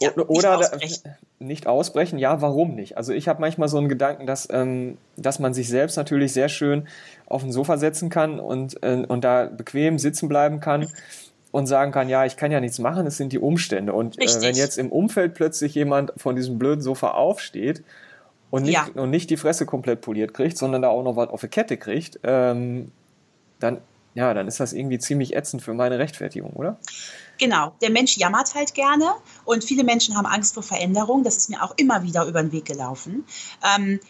ja. 0.00 0.10
Oder 0.16 0.58
nicht 0.58 0.70
ausbrechen. 0.70 1.16
nicht 1.40 1.66
ausbrechen, 1.66 2.18
ja, 2.18 2.40
warum 2.40 2.74
nicht? 2.74 2.96
Also 2.96 3.12
ich 3.12 3.28
habe 3.28 3.40
manchmal 3.40 3.68
so 3.68 3.78
einen 3.78 3.88
Gedanken, 3.88 4.26
dass, 4.26 4.48
ähm, 4.50 4.96
dass 5.16 5.40
man 5.40 5.52
sich 5.54 5.68
selbst 5.68 5.96
natürlich 5.96 6.32
sehr 6.32 6.48
schön 6.48 6.86
auf 7.26 7.42
ein 7.42 7.52
Sofa 7.52 7.76
setzen 7.76 8.08
kann 8.08 8.38
und, 8.38 8.82
äh, 8.82 9.04
und 9.08 9.24
da 9.24 9.46
bequem 9.46 9.98
sitzen 9.98 10.28
bleiben 10.28 10.60
kann 10.60 10.86
und 11.50 11.66
sagen 11.66 11.92
kann, 11.92 12.08
ja, 12.08 12.24
ich 12.24 12.36
kann 12.36 12.50
ja 12.50 12.60
nichts 12.60 12.78
machen, 12.78 13.06
es 13.06 13.16
sind 13.16 13.32
die 13.32 13.38
Umstände. 13.38 13.92
Und 13.92 14.20
äh, 14.20 14.42
wenn 14.42 14.54
jetzt 14.54 14.78
im 14.78 14.92
Umfeld 14.92 15.34
plötzlich 15.34 15.74
jemand 15.74 16.12
von 16.16 16.36
diesem 16.36 16.58
blöden 16.58 16.82
Sofa 16.82 17.12
aufsteht 17.12 17.82
und 18.50 18.64
nicht, 18.64 18.74
ja. 18.74 18.88
und 18.94 19.10
nicht 19.10 19.30
die 19.30 19.36
Fresse 19.36 19.66
komplett 19.66 20.00
poliert 20.00 20.34
kriegt, 20.34 20.58
sondern 20.58 20.82
da 20.82 20.88
auch 20.88 21.02
noch 21.02 21.16
was 21.16 21.28
auf 21.30 21.40
die 21.40 21.48
Kette 21.48 21.76
kriegt, 21.76 22.20
ähm, 22.22 22.92
dann, 23.60 23.78
ja, 24.14 24.34
dann 24.34 24.46
ist 24.46 24.60
das 24.60 24.72
irgendwie 24.72 24.98
ziemlich 24.98 25.34
ätzend 25.34 25.62
für 25.62 25.74
meine 25.74 25.98
Rechtfertigung, 25.98 26.52
oder? 26.52 26.78
Genau, 27.38 27.72
der 27.80 27.90
Mensch 27.90 28.16
jammert 28.16 28.54
halt 28.54 28.74
gerne 28.74 29.12
und 29.44 29.64
viele 29.64 29.84
Menschen 29.84 30.16
haben 30.16 30.26
Angst 30.26 30.54
vor 30.54 30.64
Veränderung. 30.64 31.22
Das 31.22 31.36
ist 31.36 31.48
mir 31.48 31.62
auch 31.62 31.72
immer 31.76 32.02
wieder 32.02 32.26
über 32.26 32.42
den 32.42 32.52
Weg 32.52 32.64
gelaufen. 32.64 33.24
Ähm, 33.76 34.00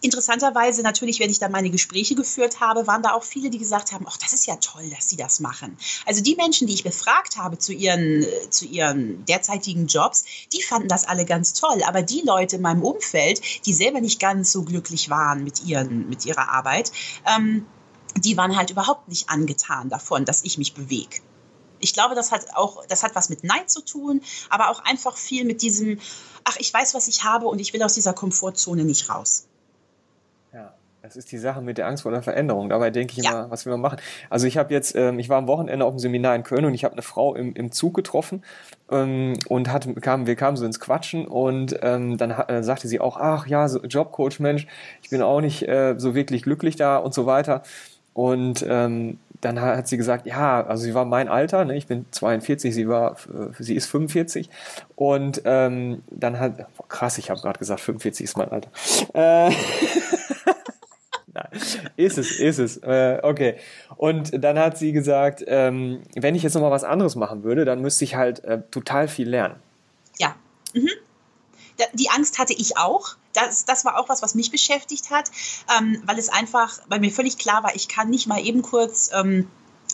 interessanterweise 0.00 0.82
natürlich, 0.82 1.20
wenn 1.20 1.30
ich 1.30 1.38
da 1.38 1.48
meine 1.48 1.70
Gespräche 1.70 2.14
geführt 2.14 2.60
habe, 2.60 2.86
waren 2.86 3.02
da 3.02 3.12
auch 3.12 3.24
viele, 3.24 3.50
die 3.50 3.58
gesagt 3.58 3.92
haben, 3.92 4.06
ach, 4.08 4.16
das 4.16 4.32
ist 4.32 4.46
ja 4.46 4.56
toll, 4.56 4.88
dass 4.90 5.08
sie 5.08 5.16
das 5.16 5.40
machen. 5.40 5.76
Also 6.06 6.22
die 6.22 6.36
Menschen, 6.36 6.66
die 6.66 6.74
ich 6.74 6.84
befragt 6.84 7.36
habe 7.36 7.58
zu 7.58 7.72
ihren, 7.72 8.24
zu 8.50 8.66
ihren 8.66 9.24
derzeitigen 9.24 9.86
Jobs, 9.86 10.24
die 10.52 10.62
fanden 10.62 10.88
das 10.88 11.04
alle 11.04 11.24
ganz 11.24 11.52
toll. 11.52 11.82
Aber 11.86 12.02
die 12.02 12.22
Leute 12.24 12.56
in 12.56 12.62
meinem 12.62 12.82
Umfeld, 12.82 13.40
die 13.66 13.74
selber 13.74 14.00
nicht 14.00 14.20
ganz 14.20 14.52
so 14.52 14.62
glücklich 14.62 15.10
waren 15.10 15.44
mit, 15.44 15.64
ihren, 15.64 16.08
mit 16.08 16.24
ihrer 16.24 16.48
Arbeit, 16.48 16.92
ähm, 17.26 17.66
die 18.16 18.36
waren 18.36 18.56
halt 18.56 18.70
überhaupt 18.70 19.08
nicht 19.08 19.28
angetan 19.28 19.88
davon, 19.88 20.24
dass 20.24 20.44
ich 20.44 20.58
mich 20.58 20.74
bewege. 20.74 21.20
Ich 21.80 21.92
glaube, 21.92 22.14
das 22.14 22.32
hat 22.32 22.56
auch, 22.56 22.84
das 22.86 23.02
hat 23.02 23.14
was 23.14 23.28
mit 23.28 23.44
Nein 23.44 23.68
zu 23.68 23.84
tun, 23.84 24.22
aber 24.50 24.70
auch 24.70 24.84
einfach 24.84 25.16
viel 25.16 25.44
mit 25.44 25.62
diesem, 25.62 26.00
ach, 26.44 26.56
ich 26.58 26.72
weiß, 26.72 26.94
was 26.94 27.08
ich 27.08 27.24
habe 27.24 27.46
und 27.46 27.60
ich 27.60 27.72
will 27.72 27.82
aus 27.82 27.94
dieser 27.94 28.12
Komfortzone 28.12 28.84
nicht 28.84 29.08
raus. 29.08 29.47
Das 31.02 31.14
ist 31.14 31.30
die 31.30 31.38
Sache 31.38 31.62
mit 31.62 31.78
der 31.78 31.86
Angst 31.86 32.02
vor 32.02 32.10
der 32.12 32.22
Veränderung. 32.22 32.68
Dabei 32.70 32.90
denke 32.90 33.14
ich 33.16 33.24
ja. 33.24 33.30
immer, 33.30 33.50
was 33.50 33.64
will 33.64 33.72
man 33.72 33.80
machen? 33.80 33.98
Also 34.30 34.46
ich 34.46 34.58
habe 34.58 34.74
jetzt, 34.74 34.96
ähm, 34.96 35.20
ich 35.20 35.28
war 35.28 35.38
am 35.38 35.46
Wochenende 35.46 35.84
auf 35.84 35.92
dem 35.94 35.98
Seminar 36.00 36.34
in 36.34 36.42
Köln 36.42 36.64
und 36.64 36.74
ich 36.74 36.84
habe 36.84 36.92
eine 36.92 37.02
Frau 37.02 37.36
im, 37.36 37.54
im 37.54 37.70
Zug 37.70 37.94
getroffen 37.94 38.42
ähm, 38.90 39.34
und 39.48 39.72
hat, 39.72 39.88
kam, 40.02 40.26
wir 40.26 40.34
kamen 40.34 40.56
so 40.56 40.66
ins 40.66 40.80
Quatschen 40.80 41.26
und 41.26 41.78
ähm, 41.82 42.18
dann 42.18 42.32
äh, 42.32 42.64
sagte 42.64 42.88
sie 42.88 43.00
auch, 43.00 43.16
ach 43.16 43.46
ja, 43.46 43.68
so 43.68 43.80
Jobcoach, 43.80 44.40
Mensch, 44.40 44.66
ich 45.02 45.10
bin 45.10 45.22
auch 45.22 45.40
nicht 45.40 45.68
äh, 45.68 45.94
so 45.98 46.16
wirklich 46.16 46.42
glücklich 46.42 46.74
da 46.74 46.96
und 46.96 47.14
so 47.14 47.26
weiter. 47.26 47.62
Und 48.12 48.66
ähm, 48.68 49.18
dann 49.40 49.60
hat 49.60 49.86
sie 49.86 49.96
gesagt, 49.96 50.26
ja, 50.26 50.66
also 50.66 50.82
sie 50.82 50.94
war 50.94 51.04
mein 51.04 51.28
Alter, 51.28 51.64
ne? 51.64 51.76
ich 51.76 51.86
bin 51.86 52.06
42, 52.10 52.74
sie 52.74 52.88
war, 52.88 53.12
äh, 53.12 53.62
sie 53.62 53.76
ist 53.76 53.86
45 53.86 54.50
und 54.96 55.42
ähm, 55.44 56.02
dann 56.10 56.40
hat, 56.40 56.56
boah, 56.76 56.88
krass, 56.88 57.18
ich 57.18 57.30
habe 57.30 57.40
gerade 57.40 57.58
gesagt, 57.58 57.80
45 57.80 58.24
ist 58.24 58.36
mein 58.36 58.50
Alter. 58.50 58.70
Äh, 59.14 59.52
ist 61.96 62.18
es, 62.18 62.38
ist 62.38 62.58
es. 62.58 62.76
Äh, 62.78 63.20
okay. 63.22 63.56
Und 63.96 64.42
dann 64.42 64.58
hat 64.58 64.78
sie 64.78 64.92
gesagt, 64.92 65.44
ähm, 65.46 66.02
wenn 66.14 66.34
ich 66.34 66.42
jetzt 66.42 66.54
nochmal 66.54 66.70
was 66.70 66.84
anderes 66.84 67.16
machen 67.16 67.44
würde, 67.44 67.64
dann 67.64 67.80
müsste 67.80 68.04
ich 68.04 68.14
halt 68.14 68.44
äh, 68.44 68.62
total 68.70 69.08
viel 69.08 69.28
lernen. 69.28 69.56
Ja. 70.18 70.34
Mhm. 70.74 70.90
die 71.94 72.10
Angst 72.10 72.38
hatte 72.38 72.52
ich 72.52 72.76
auch. 72.76 73.16
Das, 73.32 73.64
das 73.64 73.84
war 73.84 73.98
auch 73.98 74.08
was, 74.08 74.22
was 74.22 74.34
mich 74.34 74.50
beschäftigt 74.50 75.10
hat, 75.10 75.30
ähm, 75.78 76.02
weil 76.04 76.18
es 76.18 76.28
einfach, 76.28 76.78
weil 76.88 77.00
mir 77.00 77.10
völlig 77.10 77.38
klar 77.38 77.62
war, 77.62 77.74
ich 77.76 77.88
kann 77.88 78.10
nicht 78.10 78.26
mal 78.26 78.44
eben 78.44 78.62
kurz 78.62 79.10
ähm, 79.14 79.48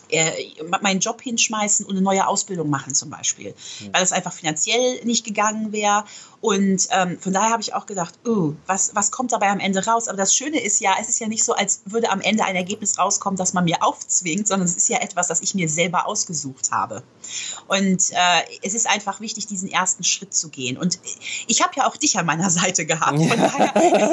äh, 0.09 0.33
meinen 0.81 1.01
Job 1.01 1.21
hinschmeißen 1.23 1.87
und 1.87 1.93
eine 1.93 2.03
neue 2.03 2.27
Ausbildung 2.27 2.71
machen 2.71 2.95
zum 2.95 3.11
Beispiel, 3.11 3.51
mhm. 3.81 3.87
weil 3.93 4.01
das 4.01 4.13
einfach 4.13 4.33
finanziell 4.33 5.05
nicht 5.05 5.25
gegangen 5.25 5.73
wäre. 5.73 6.05
Und 6.45 6.89
ähm, 6.91 7.19
von 7.19 7.33
daher 7.33 7.53
habe 7.53 7.63
ich 7.63 7.73
auch 7.73 7.87
gedacht, 7.87 8.19
oh, 8.27 8.53
was, 8.67 8.95
was 8.95 9.11
kommt 9.11 9.33
dabei 9.33 9.49
am 9.49 9.61
Ende 9.61 9.83
raus? 9.83 10.09
Aber 10.09 10.19
das 10.19 10.37
Schöne 10.37 10.63
ist 10.63 10.79
ja, 10.79 10.95
es 11.01 11.09
ist 11.09 11.19
ja 11.19 11.27
nicht 11.27 11.43
so, 11.43 11.55
als 11.55 11.81
würde 11.87 12.11
am 12.11 12.21
Ende 12.21 12.45
ein 12.45 12.55
Ergebnis 12.55 12.99
rauskommen, 12.99 13.39
das 13.39 13.55
man 13.55 13.65
mir 13.65 13.83
aufzwingt, 13.83 14.47
sondern 14.47 14.69
es 14.69 14.77
ist 14.77 14.91
ja 14.91 14.99
etwas, 14.99 15.29
das 15.29 15.41
ich 15.41 15.55
mir 15.55 15.71
selber 15.71 16.07
ausgesucht 16.07 16.71
habe. 16.71 17.03
Und 17.67 18.11
äh, 18.11 18.59
es 18.61 18.75
ist 18.75 18.87
einfach 18.87 19.21
wichtig, 19.21 19.47
diesen 19.47 19.71
ersten 19.71 20.05
Schritt 20.05 20.35
zu 20.35 20.51
gehen. 20.51 20.77
Und 20.77 20.99
ich 21.47 21.63
habe 21.63 21.73
ja 21.77 21.87
auch 21.87 21.97
dich 21.97 22.19
an 22.19 22.27
meiner 22.27 22.51
Seite 22.51 22.85
gehabt, 22.85 23.17
von 23.17 23.29
daher 23.39 23.75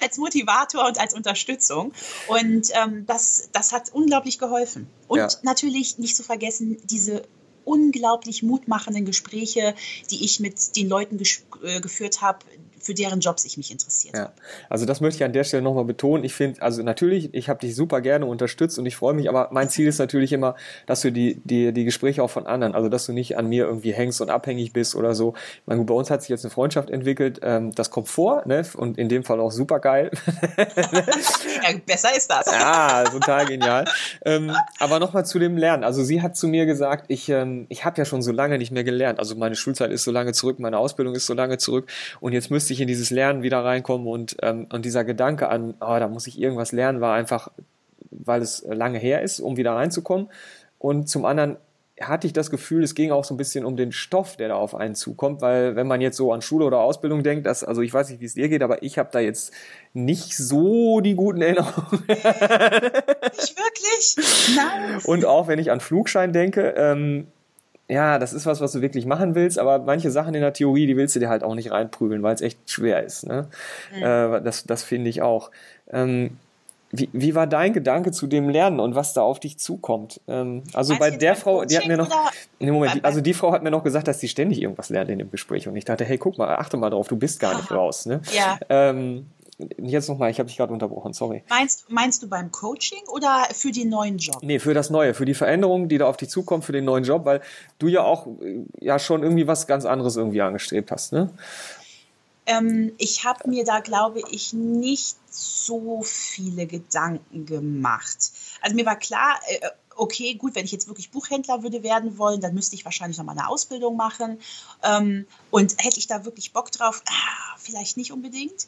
als 0.00 0.18
Motivator 0.18 0.84
und 0.84 0.98
als 0.98 1.14
Unterstützung. 1.14 1.92
Und 2.26 2.70
ähm, 2.72 3.06
das, 3.06 3.50
das 3.52 3.70
hat 3.70 3.90
unglaublich 3.92 4.40
geholfen. 4.40 4.88
Und 5.06 5.18
ja. 5.18 5.28
natürlich 5.42 5.98
nicht 5.98 6.16
zu 6.16 6.24
vergessen, 6.24 6.78
diese 6.82 7.22
unglaublich 7.64 8.42
mutmachenden 8.42 9.04
Gespräche, 9.04 9.74
die 10.10 10.24
ich 10.24 10.40
mit 10.40 10.76
den 10.76 10.88
Leuten 10.88 11.20
äh, 11.62 11.80
geführt 11.80 12.20
habe, 12.20 12.40
für 12.82 12.94
deren 12.94 13.20
Jobs 13.20 13.44
ich 13.44 13.56
mich 13.56 13.70
interessiert 13.70 14.12
ja. 14.14 14.32
Also 14.68 14.86
das 14.86 15.00
möchte 15.00 15.18
ich 15.18 15.24
an 15.24 15.32
der 15.32 15.44
Stelle 15.44 15.62
nochmal 15.62 15.84
betonen. 15.84 16.24
Ich 16.24 16.34
finde, 16.34 16.62
also 16.62 16.82
natürlich, 16.82 17.32
ich 17.34 17.48
habe 17.48 17.60
dich 17.60 17.74
super 17.74 18.00
gerne 18.00 18.26
unterstützt 18.26 18.78
und 18.78 18.86
ich 18.86 18.96
freue 18.96 19.14
mich, 19.14 19.28
aber 19.28 19.48
mein 19.52 19.68
Ziel 19.68 19.86
ist 19.86 19.98
natürlich 19.98 20.32
immer, 20.32 20.54
dass 20.86 21.00
du 21.02 21.12
die, 21.12 21.40
die, 21.44 21.72
die 21.72 21.84
Gespräche 21.84 22.22
auch 22.22 22.30
von 22.30 22.46
anderen, 22.46 22.74
also 22.74 22.88
dass 22.88 23.06
du 23.06 23.12
nicht 23.12 23.36
an 23.36 23.48
mir 23.48 23.64
irgendwie 23.66 23.92
hängst 23.92 24.20
und 24.20 24.30
abhängig 24.30 24.72
bist 24.72 24.94
oder 24.94 25.14
so. 25.14 25.34
Ich 25.36 25.66
meine, 25.66 25.82
bei 25.84 25.94
uns 25.94 26.10
hat 26.10 26.22
sich 26.22 26.30
jetzt 26.30 26.44
eine 26.44 26.50
Freundschaft 26.50 26.90
entwickelt, 26.90 27.40
ähm, 27.42 27.74
das 27.74 27.90
kommt 27.90 28.08
vor, 28.08 28.42
ne? 28.46 28.62
Und 28.76 28.98
in 28.98 29.08
dem 29.08 29.24
Fall 29.24 29.40
auch 29.40 29.50
super 29.50 29.80
geil. 29.80 30.10
ja, 30.56 31.78
besser 31.84 32.16
ist 32.16 32.30
das. 32.30 32.46
Ja, 32.46 33.04
total 33.04 33.46
genial. 33.46 33.84
ähm, 34.24 34.52
aber 34.78 35.00
nochmal 35.00 35.26
zu 35.26 35.38
dem 35.38 35.56
Lernen. 35.56 35.84
Also 35.84 36.04
sie 36.04 36.22
hat 36.22 36.36
zu 36.36 36.48
mir 36.48 36.66
gesagt, 36.66 37.06
ich, 37.08 37.28
ähm, 37.28 37.66
ich 37.68 37.84
habe 37.84 37.98
ja 37.98 38.04
schon 38.04 38.22
so 38.22 38.32
lange 38.32 38.58
nicht 38.58 38.70
mehr 38.70 38.84
gelernt. 38.84 39.18
Also 39.18 39.34
meine 39.34 39.56
Schulzeit 39.56 39.90
ist 39.90 40.04
so 40.04 40.10
lange 40.10 40.32
zurück, 40.32 40.58
meine 40.58 40.78
Ausbildung 40.78 41.14
ist 41.14 41.26
so 41.26 41.34
lange 41.34 41.58
zurück 41.58 41.90
und 42.20 42.32
jetzt 42.32 42.50
müsste 42.50 42.71
ich 42.72 42.80
in 42.80 42.88
dieses 42.88 43.10
Lernen 43.10 43.42
wieder 43.42 43.64
reinkommen 43.64 44.06
und, 44.06 44.36
ähm, 44.42 44.66
und 44.72 44.84
dieser 44.84 45.04
Gedanke 45.04 45.48
an, 45.48 45.74
oh, 45.80 45.98
da 45.98 46.08
muss 46.08 46.26
ich 46.26 46.40
irgendwas 46.40 46.72
lernen, 46.72 47.00
war 47.00 47.14
einfach, 47.14 47.50
weil 48.10 48.42
es 48.42 48.64
lange 48.66 48.98
her 48.98 49.22
ist, 49.22 49.40
um 49.40 49.56
wieder 49.56 49.72
reinzukommen. 49.72 50.28
Und 50.78 51.08
zum 51.08 51.24
anderen 51.24 51.56
hatte 52.00 52.26
ich 52.26 52.32
das 52.32 52.50
Gefühl, 52.50 52.82
es 52.82 52.94
ging 52.94 53.12
auch 53.12 53.24
so 53.24 53.34
ein 53.34 53.36
bisschen 53.36 53.64
um 53.64 53.76
den 53.76 53.92
Stoff, 53.92 54.36
der 54.36 54.48
da 54.48 54.54
auf 54.56 54.74
einen 54.74 54.94
zukommt, 54.94 55.40
weil 55.40 55.76
wenn 55.76 55.86
man 55.86 56.00
jetzt 56.00 56.16
so 56.16 56.32
an 56.32 56.42
Schule 56.42 56.64
oder 56.64 56.80
Ausbildung 56.80 57.22
denkt, 57.22 57.46
dass, 57.46 57.64
also 57.64 57.82
ich 57.82 57.92
weiß 57.92 58.10
nicht, 58.10 58.20
wie 58.20 58.24
es 58.24 58.34
dir 58.34 58.48
geht, 58.48 58.62
aber 58.62 58.82
ich 58.82 58.98
habe 58.98 59.10
da 59.12 59.20
jetzt 59.20 59.52
nicht 59.92 60.36
so 60.36 61.00
die 61.00 61.14
guten 61.14 61.42
Erinnerungen. 61.42 62.02
nicht 62.08 63.56
wirklich? 63.56 64.16
Nein. 64.56 65.00
Und 65.04 65.24
auch 65.24 65.48
wenn 65.48 65.58
ich 65.58 65.70
an 65.70 65.80
Flugschein 65.80 66.32
denke, 66.32 66.74
ähm, 66.76 67.28
ja, 67.88 68.18
das 68.18 68.32
ist 68.32 68.46
was, 68.46 68.60
was 68.60 68.72
du 68.72 68.80
wirklich 68.80 69.06
machen 69.06 69.34
willst, 69.34 69.58
aber 69.58 69.78
manche 69.80 70.10
Sachen 70.10 70.34
in 70.34 70.40
der 70.40 70.52
Theorie, 70.52 70.86
die 70.86 70.96
willst 70.96 71.14
du 71.16 71.20
dir 71.20 71.28
halt 71.28 71.42
auch 71.42 71.54
nicht 71.54 71.70
reinprügeln, 71.70 72.22
weil 72.22 72.34
es 72.34 72.40
echt 72.40 72.58
schwer 72.70 73.02
ist. 73.02 73.26
Ne? 73.26 73.48
Mhm. 73.94 74.02
Äh, 74.02 74.40
das 74.42 74.64
das 74.64 74.82
finde 74.82 75.10
ich 75.10 75.22
auch. 75.22 75.50
Ähm, 75.90 76.38
wie, 76.94 77.08
wie 77.14 77.34
war 77.34 77.46
dein 77.46 77.72
Gedanke 77.72 78.12
zu 78.12 78.26
dem 78.26 78.50
Lernen 78.50 78.78
und 78.78 78.94
was 78.94 79.14
da 79.14 79.22
auf 79.22 79.40
dich 79.40 79.58
zukommt? 79.58 80.20
Ähm, 80.28 80.62
also 80.74 80.92
Meinst 80.94 81.00
bei 81.00 81.16
der 81.16 81.34
Frau, 81.36 81.64
die 81.64 81.78
hat 81.78 81.86
mir 81.86 81.96
noch, 81.96 82.10
nee, 82.58 82.70
Moment, 82.70 82.96
die, 82.96 83.04
also 83.04 83.22
die 83.22 83.32
Frau 83.32 83.50
hat 83.52 83.62
mir 83.62 83.70
noch 83.70 83.82
gesagt, 83.82 84.08
dass 84.08 84.20
sie 84.20 84.28
ständig 84.28 84.60
irgendwas 84.60 84.90
lernt 84.90 85.08
in 85.10 85.18
dem 85.18 85.30
Gespräch 85.30 85.66
und 85.66 85.74
ich 85.74 85.86
dachte, 85.86 86.04
hey, 86.04 86.18
guck 86.18 86.36
mal, 86.36 86.54
achte 86.56 86.76
mal 86.76 86.90
drauf, 86.90 87.08
du 87.08 87.16
bist 87.16 87.40
gar 87.40 87.56
nicht 87.56 87.70
raus. 87.72 88.04
Ne? 88.04 88.20
Ja. 88.34 88.58
Ähm, 88.68 89.26
jetzt 89.58 90.08
nochmal, 90.08 90.30
ich 90.30 90.38
habe 90.38 90.48
dich 90.48 90.56
gerade 90.56 90.72
unterbrochen, 90.72 91.12
sorry. 91.12 91.44
Meinst, 91.48 91.90
meinst 91.90 92.22
du 92.22 92.28
beim 92.28 92.50
Coaching 92.50 93.02
oder 93.08 93.46
für 93.52 93.70
den 93.70 93.88
neuen 93.88 94.18
Job? 94.18 94.38
Nee, 94.42 94.58
für 94.58 94.74
das 94.74 94.90
Neue, 94.90 95.14
für 95.14 95.24
die 95.24 95.34
Veränderung, 95.34 95.88
die 95.88 95.98
da 95.98 96.06
auf 96.06 96.16
dich 96.16 96.30
zukommt, 96.30 96.64
für 96.64 96.72
den 96.72 96.84
neuen 96.84 97.04
Job, 97.04 97.24
weil 97.24 97.40
du 97.78 97.88
ja 97.88 98.02
auch 98.02 98.26
äh, 98.26 98.64
ja 98.80 98.98
schon 98.98 99.22
irgendwie 99.22 99.46
was 99.46 99.66
ganz 99.66 99.84
anderes 99.84 100.16
irgendwie 100.16 100.42
angestrebt 100.42 100.90
hast, 100.90 101.12
ne? 101.12 101.30
Ähm, 102.44 102.92
ich 102.98 103.24
habe 103.24 103.48
mir 103.48 103.64
da, 103.64 103.78
glaube 103.78 104.20
ich, 104.30 104.52
nicht 104.52 105.16
so 105.30 106.02
viele 106.02 106.66
Gedanken 106.66 107.46
gemacht. 107.46 108.32
Also 108.60 108.74
mir 108.74 108.84
war 108.84 108.96
klar, 108.96 109.38
äh, 109.46 109.68
okay, 109.96 110.34
gut, 110.34 110.54
wenn 110.54 110.64
ich 110.64 110.72
jetzt 110.72 110.88
wirklich 110.88 111.10
Buchhändler 111.10 111.62
würde 111.62 111.82
werden 111.82 112.18
wollen, 112.18 112.40
dann 112.40 112.54
müsste 112.54 112.74
ich 112.74 112.84
wahrscheinlich 112.84 113.18
noch 113.18 113.24
mal 113.24 113.32
eine 113.32 113.48
Ausbildung 113.48 113.96
machen. 113.96 114.38
Ähm, 114.82 115.26
und 115.50 115.76
hätte 115.78 115.98
ich 115.98 116.06
da 116.06 116.24
wirklich 116.24 116.52
Bock 116.52 116.72
drauf? 116.72 117.02
Ah, 117.06 117.56
vielleicht 117.58 117.96
nicht 117.96 118.12
unbedingt. 118.12 118.66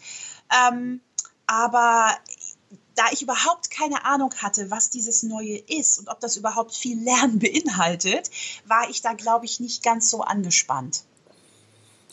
Ähm, 0.53 1.01
aber 1.47 2.17
da 2.95 3.05
ich 3.13 3.23
überhaupt 3.23 3.71
keine 3.71 4.05
Ahnung 4.05 4.33
hatte, 4.41 4.71
was 4.71 4.91
dieses 4.91 5.23
Neue 5.23 5.57
ist 5.57 5.99
und 5.99 6.09
ob 6.09 6.21
das 6.21 6.37
überhaupt 6.37 6.75
viel 6.75 7.03
Lernen 7.03 7.39
beinhaltet, 7.41 8.31
war 8.67 8.89
ich 8.89 9.03
da, 9.03 9.13
glaube 9.15 9.45
ich, 9.45 9.61
nicht 9.61 9.83
ganz 9.83 10.11
so 10.11 10.23
angespannt. 10.23 11.05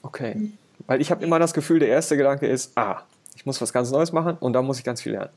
Okay. 0.04 0.34
Hm. 0.34 0.58
Weil 0.88 1.02
ich 1.02 1.12
habe 1.12 1.24
immer 1.24 1.40
das 1.40 1.54
Gefühl, 1.54 1.80
der 1.80 1.90
erste 1.90 2.18
Gedanke 2.18 2.48
ist, 2.48 2.76
ah, 2.76 3.04
ich 3.36 3.46
muss 3.46 3.62
was 3.62 3.72
ganz 3.72 3.92
Neues 3.92 4.12
machen 4.12 4.38
und 4.40 4.54
da 4.54 4.62
muss 4.62 4.80
ich 4.80 4.84
ganz 4.84 5.02
viel 5.02 5.14
lernen. 5.14 5.32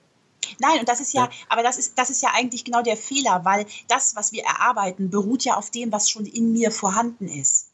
Nein, 0.58 0.80
und 0.80 0.88
das 0.88 1.00
ist 1.00 1.14
ja, 1.14 1.24
ja, 1.24 1.30
aber 1.48 1.62
das 1.62 1.78
ist, 1.78 1.98
das 1.98 2.10
ist 2.10 2.22
ja 2.22 2.30
eigentlich 2.34 2.64
genau 2.64 2.82
der 2.82 2.96
Fehler, 2.96 3.44
weil 3.44 3.66
das, 3.88 4.14
was 4.16 4.32
wir 4.32 4.44
erarbeiten, 4.44 5.10
beruht 5.10 5.44
ja 5.44 5.56
auf 5.56 5.70
dem, 5.70 5.92
was 5.92 6.10
schon 6.10 6.26
in 6.26 6.52
mir 6.52 6.70
vorhanden 6.70 7.28
ist. 7.28 7.68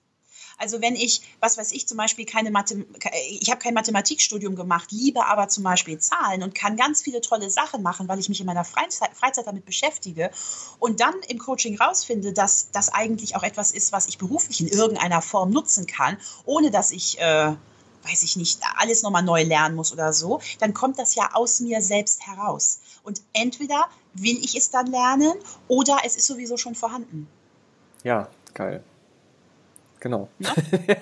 Also 0.60 0.82
wenn 0.82 0.94
ich, 0.94 1.22
was 1.40 1.56
weiß 1.56 1.72
ich, 1.72 1.88
zum 1.88 1.96
Beispiel 1.96 2.26
keine 2.26 2.50
Mathe, 2.50 2.84
ich 3.30 3.50
habe 3.50 3.60
kein 3.60 3.72
Mathematikstudium 3.72 4.56
gemacht, 4.56 4.92
liebe 4.92 5.24
aber 5.24 5.48
zum 5.48 5.64
Beispiel 5.64 5.98
Zahlen 5.98 6.42
und 6.42 6.54
kann 6.54 6.76
ganz 6.76 7.02
viele 7.02 7.22
tolle 7.22 7.50
Sachen 7.50 7.82
machen, 7.82 8.08
weil 8.08 8.18
ich 8.18 8.28
mich 8.28 8.40
in 8.40 8.46
meiner 8.46 8.64
Freizeit, 8.64 9.10
Freizeit 9.14 9.46
damit 9.46 9.64
beschäftige 9.64 10.30
und 10.78 11.00
dann 11.00 11.14
im 11.28 11.38
Coaching 11.38 11.78
rausfinde, 11.80 12.34
dass 12.34 12.70
das 12.72 12.90
eigentlich 12.90 13.36
auch 13.36 13.42
etwas 13.42 13.72
ist, 13.72 13.90
was 13.92 14.06
ich 14.06 14.18
beruflich 14.18 14.60
in 14.60 14.68
irgendeiner 14.68 15.22
Form 15.22 15.50
nutzen 15.50 15.86
kann, 15.86 16.18
ohne 16.44 16.70
dass 16.70 16.90
ich 16.92 17.18
äh, 17.18 17.54
weiß 18.02 18.22
ich 18.22 18.36
nicht, 18.36 18.60
alles 18.78 19.02
nochmal 19.02 19.22
neu 19.22 19.42
lernen 19.42 19.76
muss 19.76 19.92
oder 19.92 20.12
so, 20.12 20.40
dann 20.58 20.74
kommt 20.74 20.98
das 20.98 21.14
ja 21.14 21.30
aus 21.34 21.60
mir 21.60 21.82
selbst 21.82 22.26
heraus. 22.26 22.80
Und 23.02 23.22
entweder 23.32 23.88
will 24.14 24.38
ich 24.42 24.56
es 24.56 24.70
dann 24.70 24.86
lernen 24.86 25.34
oder 25.68 25.98
es 26.04 26.16
ist 26.16 26.26
sowieso 26.26 26.56
schon 26.56 26.74
vorhanden. 26.74 27.28
Ja, 28.02 28.28
geil. 28.54 28.82
Genau. 30.00 30.28
Ja, 30.86 30.96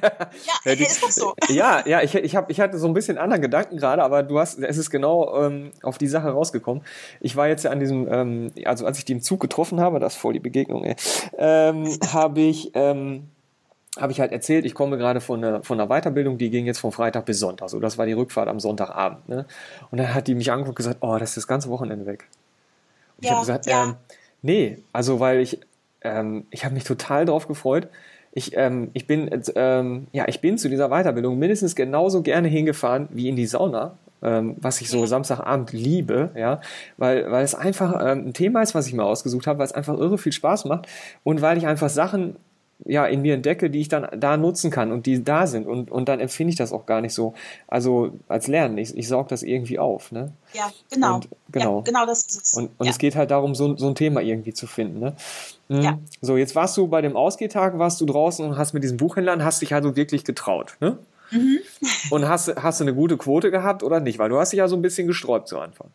ja, 0.65 0.75
die, 0.75 0.83
ist 0.83 1.03
doch 1.03 1.11
so. 1.11 1.35
Ja, 1.49 1.87
ja, 1.87 2.03
ich, 2.03 2.15
ich, 2.15 2.37
hab, 2.37 2.51
ich 2.51 2.61
hatte 2.61 2.79
so 2.79 2.87
ein 2.87 2.95
bisschen 2.95 3.17
anderen 3.17 3.41
Gedanken 3.41 3.77
gerade, 3.77 4.03
aber 4.03 4.23
du 4.23 4.39
hast, 4.39 4.59
es 4.59 4.77
ist 4.77 4.91
genau 4.91 5.45
ähm, 5.45 5.71
auf 5.83 5.99
die 5.99 6.09
Sache 6.09 6.29
rausgekommen. 6.29 6.83
Ich 7.21 7.37
war 7.37 7.49
jetzt 7.49 7.65
ja 7.65 7.71
an 7.71 7.81
diesem, 7.81 8.09
ähm, 8.11 8.53
also 8.65 8.85
als 8.87 8.99
ich 8.99 9.05
die 9.05 9.13
im 9.13 9.23
Zug 9.23 9.41
getroffen 9.41 9.81
habe, 9.81 10.01
das 10.01 10.15
ist 10.15 10.21
voll 10.21 10.33
die 10.33 10.41
Begegnung, 10.41 10.85
ey, 10.85 10.97
ähm, 11.39 11.87
habe 12.13 12.41
ich, 12.41 12.73
ähm, 12.75 13.29
habe 13.99 14.13
ich 14.13 14.21
halt 14.21 14.33
erzählt, 14.33 14.65
ich 14.65 14.75
komme 14.75 14.99
gerade 14.99 15.21
von 15.21 15.43
einer, 15.43 15.63
von 15.63 15.81
einer 15.81 15.89
Weiterbildung, 15.89 16.39
die 16.39 16.51
ging 16.51 16.67
jetzt 16.67 16.79
von 16.79 16.93
Freitag 16.93 17.25
bis 17.25 17.39
Sonntag. 17.39 17.71
So, 17.71 17.81
das 17.81 17.99
war 17.99 18.07
die 18.07 18.13
Rückfahrt 18.13 18.49
am 18.49 18.61
Sonntagabend. 18.61 19.29
Ne? 19.29 19.47
Und 19.91 19.99
dann 19.99 20.15
hat 20.15 20.27
die 20.27 20.35
mich 20.35 20.51
angeguckt 20.51 20.71
und 20.71 20.77
gesagt, 20.77 20.99
oh, 21.01 21.17
das 21.19 21.31
ist 21.31 21.37
das 21.39 21.47
ganze 21.47 21.69
Wochenende 21.71 22.07
weg. 22.07 22.27
Und 23.17 23.25
ja, 23.25 23.31
ich 23.31 23.31
habe 23.31 23.41
gesagt, 23.41 23.67
ja. 23.67 23.85
ähm, 23.85 23.95
nee, 24.43 24.79
also 24.93 25.21
weil 25.21 25.41
ich, 25.41 25.61
ähm, 26.03 26.47
ich 26.51 26.65
habe 26.65 26.75
mich 26.75 26.85
total 26.85 27.25
drauf 27.25 27.49
gefreut. 27.49 27.89
Ich, 28.33 28.57
ähm, 28.57 28.91
ich 28.93 29.07
bin, 29.07 29.31
ähm, 29.55 30.07
ja, 30.13 30.27
ich 30.29 30.41
bin 30.41 30.59
zu 30.59 30.69
dieser 30.69 30.89
Weiterbildung 30.89 31.39
mindestens 31.39 31.75
genauso 31.75 32.23
gerne 32.23 32.49
hingefahren 32.49 33.09
wie 33.11 33.29
in 33.29 33.37
die 33.37 33.47
Sauna, 33.47 33.97
ähm, 34.23 34.57
was 34.61 34.81
ich 34.81 34.91
so 34.91 35.07
Samstagabend 35.07 35.73
liebe, 35.73 36.31
ja, 36.37 36.61
weil, 36.97 37.31
weil 37.31 37.45
es 37.45 37.55
einfach 37.55 37.95
ähm, 38.01 38.29
ein 38.29 38.33
Thema 38.35 38.63
ist, 38.63 38.75
was 38.75 38.87
ich 38.87 38.95
mir 38.95 39.05
ausgesucht 39.05 39.47
habe, 39.47 39.59
weil 39.59 39.67
es 39.67 39.73
einfach 39.73 39.97
irre 39.97 40.19
viel 40.19 40.33
Spaß 40.33 40.67
macht 40.67 40.87
und 41.25 41.41
weil 41.43 41.59
ich 41.59 41.67
einfach 41.67 41.89
Sachen 41.89 42.37
ja, 42.85 43.07
in 43.07 43.23
mir 43.23 43.35
entdecke, 43.35 43.71
die 43.71 43.81
ich 43.81 43.89
dann 43.89 44.07
da 44.19 44.37
nutzen 44.37 44.71
kann 44.71 44.93
und 44.93 45.07
die 45.07 45.23
da 45.25 45.47
sind. 45.47 45.67
Und, 45.67 45.91
und 45.91 46.09
dann 46.09 46.21
empfinde 46.21 46.51
ich 46.51 46.57
das 46.57 46.73
auch 46.73 46.87
gar 46.87 47.01
nicht 47.01 47.13
so, 47.13 47.35
also 47.67 48.13
als 48.29 48.47
Lernen. 48.47 48.79
Ich, 48.79 48.97
ich 48.97 49.09
sauge 49.09 49.29
das 49.29 49.43
irgendwie 49.43 49.79
auf. 49.79 50.13
Ne? 50.13 50.33
Ja, 50.55 50.71
genau. 50.91 51.17
Und, 51.17 51.29
genau. 51.51 51.79
Ja, 51.79 51.85
genau 51.85 52.07
das 52.07 52.21
ist 52.21 52.43
es. 52.43 52.55
Und, 52.55 52.71
und 52.79 52.87
ja. 52.87 52.93
es 52.93 52.99
geht 52.99 53.17
halt 53.17 53.31
darum, 53.31 53.55
so, 53.55 53.77
so 53.77 53.89
ein 53.89 53.95
Thema 53.95 54.21
irgendwie 54.21 54.55
zu 54.55 54.67
finden. 54.67 55.01
Ne? 55.01 55.15
Mhm. 55.69 55.81
Ja. 55.83 55.99
So, 56.21 56.37
jetzt 56.37 56.55
warst 56.55 56.77
du 56.77 56.87
bei 56.87 57.03
dem 57.03 57.17
Ausgehtag, 57.17 57.79
warst 57.79 58.01
du 58.01 58.07
draußen 58.07 58.47
und 58.47 58.57
hast 58.57 58.75
mit 58.75 58.85
diesen 58.85 58.97
Buchhändlern, 58.97 59.45
hast 59.45 59.61
dich 59.61 59.75
also 59.75 59.97
wirklich 59.97 60.25
getraut. 60.25 60.77
Ne? 60.81 60.99
Mhm. 61.31 61.59
Und 62.11 62.27
hast, 62.27 62.49
hast 62.57 62.81
du 62.81 62.85
eine 62.85 62.95
gute 62.95 63.19
Quote 63.19 63.51
gehabt 63.51 63.83
oder 63.83 64.01
nicht? 64.01 64.19
Weil 64.19 64.31
du 64.31 64.39
hast 64.39 64.53
dich 64.53 64.59
ja 64.59 64.69
so 64.69 64.77
ein 64.77 64.81
bisschen 64.83 65.07
gesträubt 65.07 65.47
zu 65.47 65.59
Anfang. 65.59 65.89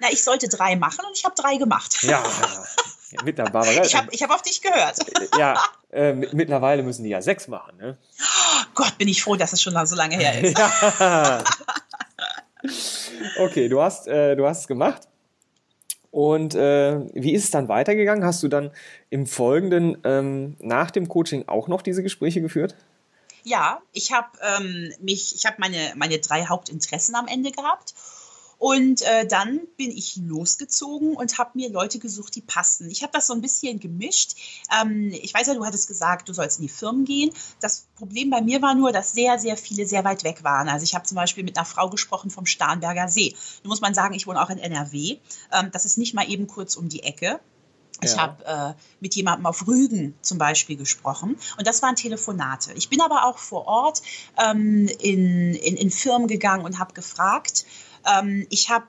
Na, 0.00 0.08
ich 0.10 0.24
sollte 0.24 0.48
drei 0.48 0.74
machen 0.74 1.04
und 1.06 1.16
ich 1.16 1.24
habe 1.24 1.36
drei 1.36 1.56
gemacht. 1.56 2.02
Ja, 2.02 2.20
mit 3.24 3.38
der 3.38 3.44
Barbara. 3.44 3.84
Ich 3.84 3.94
habe 3.94 4.08
ich 4.10 4.22
hab 4.22 4.30
auf 4.30 4.42
dich 4.42 4.60
gehört. 4.62 4.98
Ja, 5.38 5.62
äh, 5.90 6.12
mittlerweile 6.12 6.82
müssen 6.82 7.04
die 7.04 7.10
ja 7.10 7.22
sechs 7.22 7.48
machen. 7.48 7.76
Ne? 7.78 7.98
Oh 8.20 8.64
Gott, 8.74 8.98
bin 8.98 9.08
ich 9.08 9.22
froh, 9.22 9.36
dass 9.36 9.52
es 9.52 9.62
schon 9.62 9.74
so 9.86 9.96
lange 9.96 10.16
her 10.16 10.42
ist. 10.42 10.58
ja. 11.00 11.44
Okay, 13.38 13.68
du 13.68 13.82
hast, 13.82 14.06
äh, 14.08 14.36
du 14.36 14.46
hast 14.46 14.60
es 14.60 14.68
gemacht. 14.68 15.08
Und 16.10 16.54
äh, 16.54 17.00
wie 17.14 17.32
ist 17.32 17.44
es 17.44 17.50
dann 17.50 17.68
weitergegangen? 17.68 18.24
Hast 18.24 18.42
du 18.42 18.48
dann 18.48 18.70
im 19.08 19.26
Folgenden 19.26 19.96
ähm, 20.04 20.56
nach 20.60 20.90
dem 20.90 21.08
Coaching 21.08 21.48
auch 21.48 21.68
noch 21.68 21.80
diese 21.80 22.02
Gespräche 22.02 22.42
geführt? 22.42 22.74
Ja, 23.44 23.80
ich 23.92 24.12
habe 24.12 24.28
ähm, 24.42 24.92
mich, 25.00 25.34
ich 25.34 25.46
habe 25.46 25.56
meine, 25.58 25.94
meine 25.96 26.18
drei 26.18 26.44
Hauptinteressen 26.44 27.14
am 27.14 27.26
Ende 27.26 27.50
gehabt. 27.50 27.94
Und 28.62 29.02
äh, 29.02 29.26
dann 29.26 29.62
bin 29.76 29.90
ich 29.90 30.18
losgezogen 30.18 31.16
und 31.16 31.36
habe 31.36 31.50
mir 31.54 31.68
Leute 31.68 31.98
gesucht, 31.98 32.36
die 32.36 32.42
passen. 32.42 32.88
Ich 32.92 33.02
habe 33.02 33.12
das 33.12 33.26
so 33.26 33.34
ein 33.34 33.40
bisschen 33.40 33.80
gemischt. 33.80 34.36
Ähm, 34.80 35.10
ich 35.10 35.34
weiß 35.34 35.48
ja, 35.48 35.54
du 35.54 35.64
hattest 35.64 35.88
gesagt, 35.88 36.28
du 36.28 36.32
sollst 36.32 36.60
in 36.60 36.68
die 36.68 36.72
Firmen 36.72 37.04
gehen. 37.04 37.32
Das 37.58 37.88
Problem 37.96 38.30
bei 38.30 38.40
mir 38.40 38.62
war 38.62 38.76
nur, 38.76 38.92
dass 38.92 39.14
sehr, 39.14 39.40
sehr 39.40 39.56
viele 39.56 39.84
sehr 39.84 40.04
weit 40.04 40.22
weg 40.22 40.44
waren. 40.44 40.68
Also 40.68 40.84
ich 40.84 40.94
habe 40.94 41.04
zum 41.04 41.16
Beispiel 41.16 41.42
mit 41.42 41.56
einer 41.56 41.66
Frau 41.66 41.90
gesprochen 41.90 42.30
vom 42.30 42.46
Starnberger 42.46 43.08
See. 43.08 43.34
Nun 43.64 43.70
muss 43.70 43.80
man 43.80 43.94
sagen, 43.94 44.14
ich 44.14 44.28
wohne 44.28 44.40
auch 44.40 44.50
in 44.50 44.58
NRW. 44.58 45.18
Ähm, 45.50 45.70
das 45.72 45.84
ist 45.84 45.98
nicht 45.98 46.14
mal 46.14 46.30
eben 46.30 46.46
kurz 46.46 46.76
um 46.76 46.88
die 46.88 47.02
Ecke. 47.02 47.40
Ich 48.00 48.12
ja. 48.12 48.18
habe 48.18 48.44
äh, 48.44 48.74
mit 49.00 49.16
jemandem 49.16 49.46
auf 49.46 49.66
Rügen 49.66 50.14
zum 50.22 50.38
Beispiel 50.38 50.76
gesprochen 50.76 51.36
und 51.56 51.66
das 51.66 51.82
waren 51.82 51.96
Telefonate. 51.96 52.72
Ich 52.74 52.88
bin 52.88 53.00
aber 53.00 53.26
auch 53.26 53.38
vor 53.38 53.66
Ort 53.66 54.02
ähm, 54.42 54.88
in, 55.00 55.54
in, 55.54 55.76
in 55.76 55.90
Firmen 55.90 56.28
gegangen 56.28 56.64
und 56.64 56.78
habe 56.78 56.94
gefragt. 56.94 57.64
Ähm, 58.06 58.46
ich 58.50 58.70
habe 58.70 58.86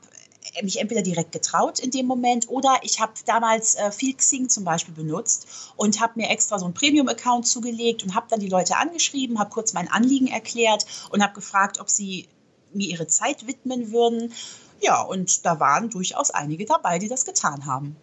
mich 0.62 0.80
entweder 0.80 1.02
direkt 1.02 1.32
getraut 1.32 1.80
in 1.80 1.89
dem 1.89 2.06
Moment 2.06 2.49
oder 2.49 2.76
ich 2.84 2.99
habe 2.99 3.13
damals 3.26 3.76
äh, 3.76 3.91
viel 3.91 4.13
Xing 4.13 4.49
zum 4.49 4.63
Beispiel 4.63 4.93
benutzt 4.93 5.47
und 5.78 5.99
habe 5.99 6.13
mir 6.17 6.30
extra 6.30 6.60
so 6.60 6.65
einen 6.65 6.73
Premium-Account 6.73 7.47
zugelegt 7.47 8.04
und 8.04 8.13
habe 8.13 8.28
dann 8.30 8.39
die 8.39 8.49
Leute 8.49 8.78
angeschrieben, 8.78 9.39
habe 9.39 9.49
kurz 9.49 9.73
mein 9.73 9.89
Anliegen 9.89 10.28
erklärt 10.28 10.86
und 11.12 11.23
habe 11.23 11.34
gefragt, 11.34 11.80
ob 11.80 11.89
sie 11.89 12.28
mir 12.73 12.88
ihre 12.88 13.08
Zeit 13.08 13.47
widmen 13.47 13.91
würden. 13.91 14.34
Ja, 14.82 15.02
und 15.02 15.45
da 15.45 15.60
waren 15.60 15.89
durchaus 15.89 16.30
einige 16.30 16.65
dabei, 16.65 16.99
die 16.99 17.08
das 17.08 17.26
getan 17.26 17.65
haben 17.65 17.95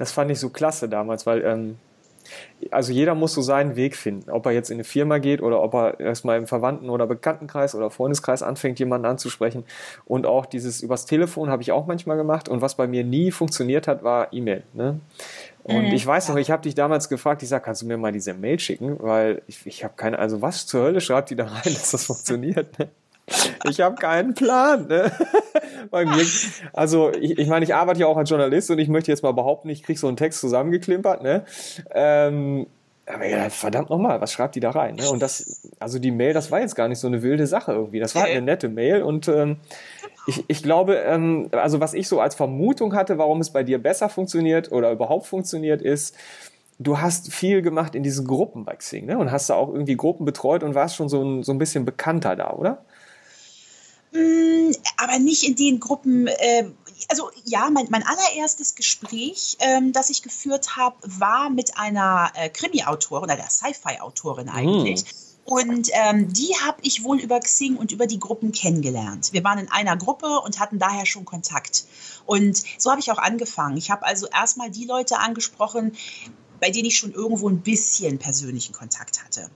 das 0.00 0.12
fand 0.12 0.30
ich 0.30 0.40
so 0.40 0.48
klasse 0.48 0.88
damals, 0.88 1.26
weil 1.26 1.44
ähm, 1.44 1.78
also 2.70 2.92
jeder 2.92 3.14
muss 3.14 3.32
so 3.32 3.42
seinen 3.42 3.76
Weg 3.76 3.96
finden, 3.96 4.30
ob 4.30 4.46
er 4.46 4.52
jetzt 4.52 4.70
in 4.70 4.76
eine 4.76 4.84
Firma 4.84 5.18
geht 5.18 5.40
oder 5.40 5.62
ob 5.62 5.74
er 5.74 6.00
erstmal 6.00 6.38
im 6.38 6.46
Verwandten- 6.46 6.90
oder 6.90 7.06
Bekanntenkreis 7.06 7.74
oder 7.74 7.90
Freundeskreis 7.90 8.42
anfängt, 8.42 8.78
jemanden 8.78 9.06
anzusprechen. 9.06 9.64
Und 10.04 10.26
auch 10.26 10.46
dieses 10.46 10.82
übers 10.82 11.06
Telefon 11.06 11.50
habe 11.50 11.62
ich 11.62 11.72
auch 11.72 11.86
manchmal 11.86 12.16
gemacht. 12.16 12.48
Und 12.48 12.60
was 12.60 12.74
bei 12.74 12.86
mir 12.86 13.04
nie 13.04 13.30
funktioniert 13.30 13.88
hat, 13.88 14.02
war 14.02 14.32
E-Mail. 14.32 14.62
Ne? 14.74 15.00
Und 15.62 15.88
mhm, 15.88 15.94
ich 15.94 16.06
weiß 16.06 16.28
noch, 16.28 16.36
ich 16.36 16.50
habe 16.50 16.62
dich 16.62 16.74
damals 16.74 17.08
gefragt, 17.08 17.42
ich 17.42 17.48
sage, 17.48 17.64
kannst 17.64 17.82
du 17.82 17.86
mir 17.86 17.96
mal 17.96 18.12
diese 18.12 18.34
Mail 18.34 18.58
schicken? 18.58 18.96
Weil 18.98 19.42
ich, 19.46 19.66
ich 19.66 19.84
habe 19.84 19.94
keine, 19.96 20.18
also 20.18 20.42
was 20.42 20.66
zur 20.66 20.82
Hölle 20.82 21.00
schreibt 21.00 21.30
die 21.30 21.36
da 21.36 21.44
rein, 21.46 21.62
dass 21.64 21.90
das 21.90 22.04
funktioniert? 22.04 22.78
Ne? 22.78 22.88
Ich 23.68 23.80
habe 23.80 23.96
keinen 23.96 24.34
Plan. 24.34 24.88
Ne? 24.88 25.12
Bei 25.90 26.04
mir, 26.04 26.24
also 26.72 27.10
ich, 27.12 27.38
ich 27.38 27.48
meine, 27.48 27.64
ich 27.64 27.74
arbeite 27.74 28.00
ja 28.00 28.06
auch 28.06 28.16
als 28.16 28.30
Journalist 28.30 28.70
und 28.70 28.78
ich 28.78 28.88
möchte 28.88 29.10
jetzt 29.10 29.22
mal 29.22 29.32
behaupten, 29.32 29.68
ich 29.68 29.82
kriege 29.82 29.98
so 29.98 30.08
einen 30.08 30.16
Text 30.16 30.40
zusammengeklimpert. 30.40 31.22
Ne? 31.22 31.44
Ähm, 31.92 32.66
aber 33.06 33.26
ja, 33.26 33.50
verdammt 33.50 33.90
nochmal, 33.90 34.20
was 34.20 34.32
schreibt 34.32 34.54
die 34.54 34.60
da 34.60 34.70
rein? 34.70 34.96
Ne? 34.96 35.10
Und 35.10 35.20
das, 35.20 35.68
also 35.78 35.98
die 35.98 36.10
Mail, 36.10 36.32
das 36.32 36.50
war 36.50 36.60
jetzt 36.60 36.74
gar 36.74 36.88
nicht 36.88 36.98
so 36.98 37.08
eine 37.08 37.22
wilde 37.22 37.46
Sache 37.46 37.72
irgendwie. 37.72 37.98
Das 37.98 38.14
war 38.14 38.22
halt 38.22 38.32
eine 38.32 38.42
nette 38.42 38.68
Mail 38.68 39.02
und 39.02 39.28
ähm, 39.28 39.56
ich, 40.26 40.44
ich 40.48 40.62
glaube, 40.62 40.96
ähm, 40.96 41.48
also 41.52 41.80
was 41.80 41.94
ich 41.94 42.08
so 42.08 42.20
als 42.20 42.34
Vermutung 42.34 42.94
hatte, 42.94 43.18
warum 43.18 43.40
es 43.40 43.50
bei 43.50 43.62
dir 43.62 43.82
besser 43.82 44.08
funktioniert 44.08 44.70
oder 44.70 44.92
überhaupt 44.92 45.26
funktioniert, 45.26 45.82
ist, 45.82 46.14
du 46.78 47.00
hast 47.00 47.32
viel 47.32 47.62
gemacht 47.62 47.94
in 47.94 48.02
diesen 48.02 48.26
Gruppen 48.26 48.64
bei 48.64 48.74
Xing 48.74 49.06
ne? 49.06 49.18
und 49.18 49.30
hast 49.30 49.50
da 49.50 49.54
auch 49.54 49.72
irgendwie 49.72 49.96
Gruppen 49.96 50.24
betreut 50.24 50.62
und 50.62 50.74
warst 50.74 50.96
schon 50.96 51.08
so 51.08 51.22
ein, 51.22 51.42
so 51.42 51.52
ein 51.52 51.58
bisschen 51.58 51.84
bekannter 51.84 52.36
da, 52.36 52.52
oder? 52.52 52.84
Mm, 54.12 54.72
aber 54.96 55.18
nicht 55.18 55.44
in 55.44 55.56
den 55.56 55.80
Gruppen. 55.80 56.26
Äh, 56.26 56.70
also 57.08 57.30
ja, 57.44 57.70
mein, 57.70 57.86
mein 57.90 58.04
allererstes 58.04 58.74
Gespräch, 58.74 59.56
ähm, 59.60 59.92
das 59.92 60.10
ich 60.10 60.22
geführt 60.22 60.76
habe, 60.76 60.96
war 61.02 61.50
mit 61.50 61.76
einer 61.76 62.30
äh, 62.34 62.48
Krimi-Autorin 62.48 63.24
oder 63.24 63.36
der 63.36 63.50
Sci-Fi-Autorin 63.50 64.48
hm. 64.48 64.56
eigentlich. 64.56 65.04
Mm. 65.04 65.06
Und 65.44 65.88
ähm, 65.92 66.32
die 66.32 66.54
habe 66.64 66.78
ich 66.82 67.02
wohl 67.02 67.18
über 67.18 67.40
Xing 67.40 67.76
und 67.76 67.90
über 67.90 68.06
die 68.06 68.20
Gruppen 68.20 68.52
kennengelernt. 68.52 69.32
Wir 69.32 69.42
waren 69.42 69.58
in 69.58 69.68
einer 69.68 69.96
Gruppe 69.96 70.40
und 70.40 70.60
hatten 70.60 70.78
daher 70.78 71.06
schon 71.06 71.24
Kontakt. 71.24 71.86
Und 72.24 72.62
so 72.78 72.90
habe 72.90 73.00
ich 73.00 73.10
auch 73.10 73.18
angefangen. 73.18 73.76
Ich 73.76 73.90
habe 73.90 74.06
also 74.06 74.28
erstmal 74.28 74.70
die 74.70 74.84
Leute 74.84 75.18
angesprochen, 75.18 75.96
bei 76.60 76.70
denen 76.70 76.86
ich 76.86 76.98
schon 76.98 77.12
irgendwo 77.12 77.48
ein 77.48 77.62
bisschen 77.62 78.18
persönlichen 78.18 78.72
Kontakt 78.72 79.24
hatte. 79.24 79.50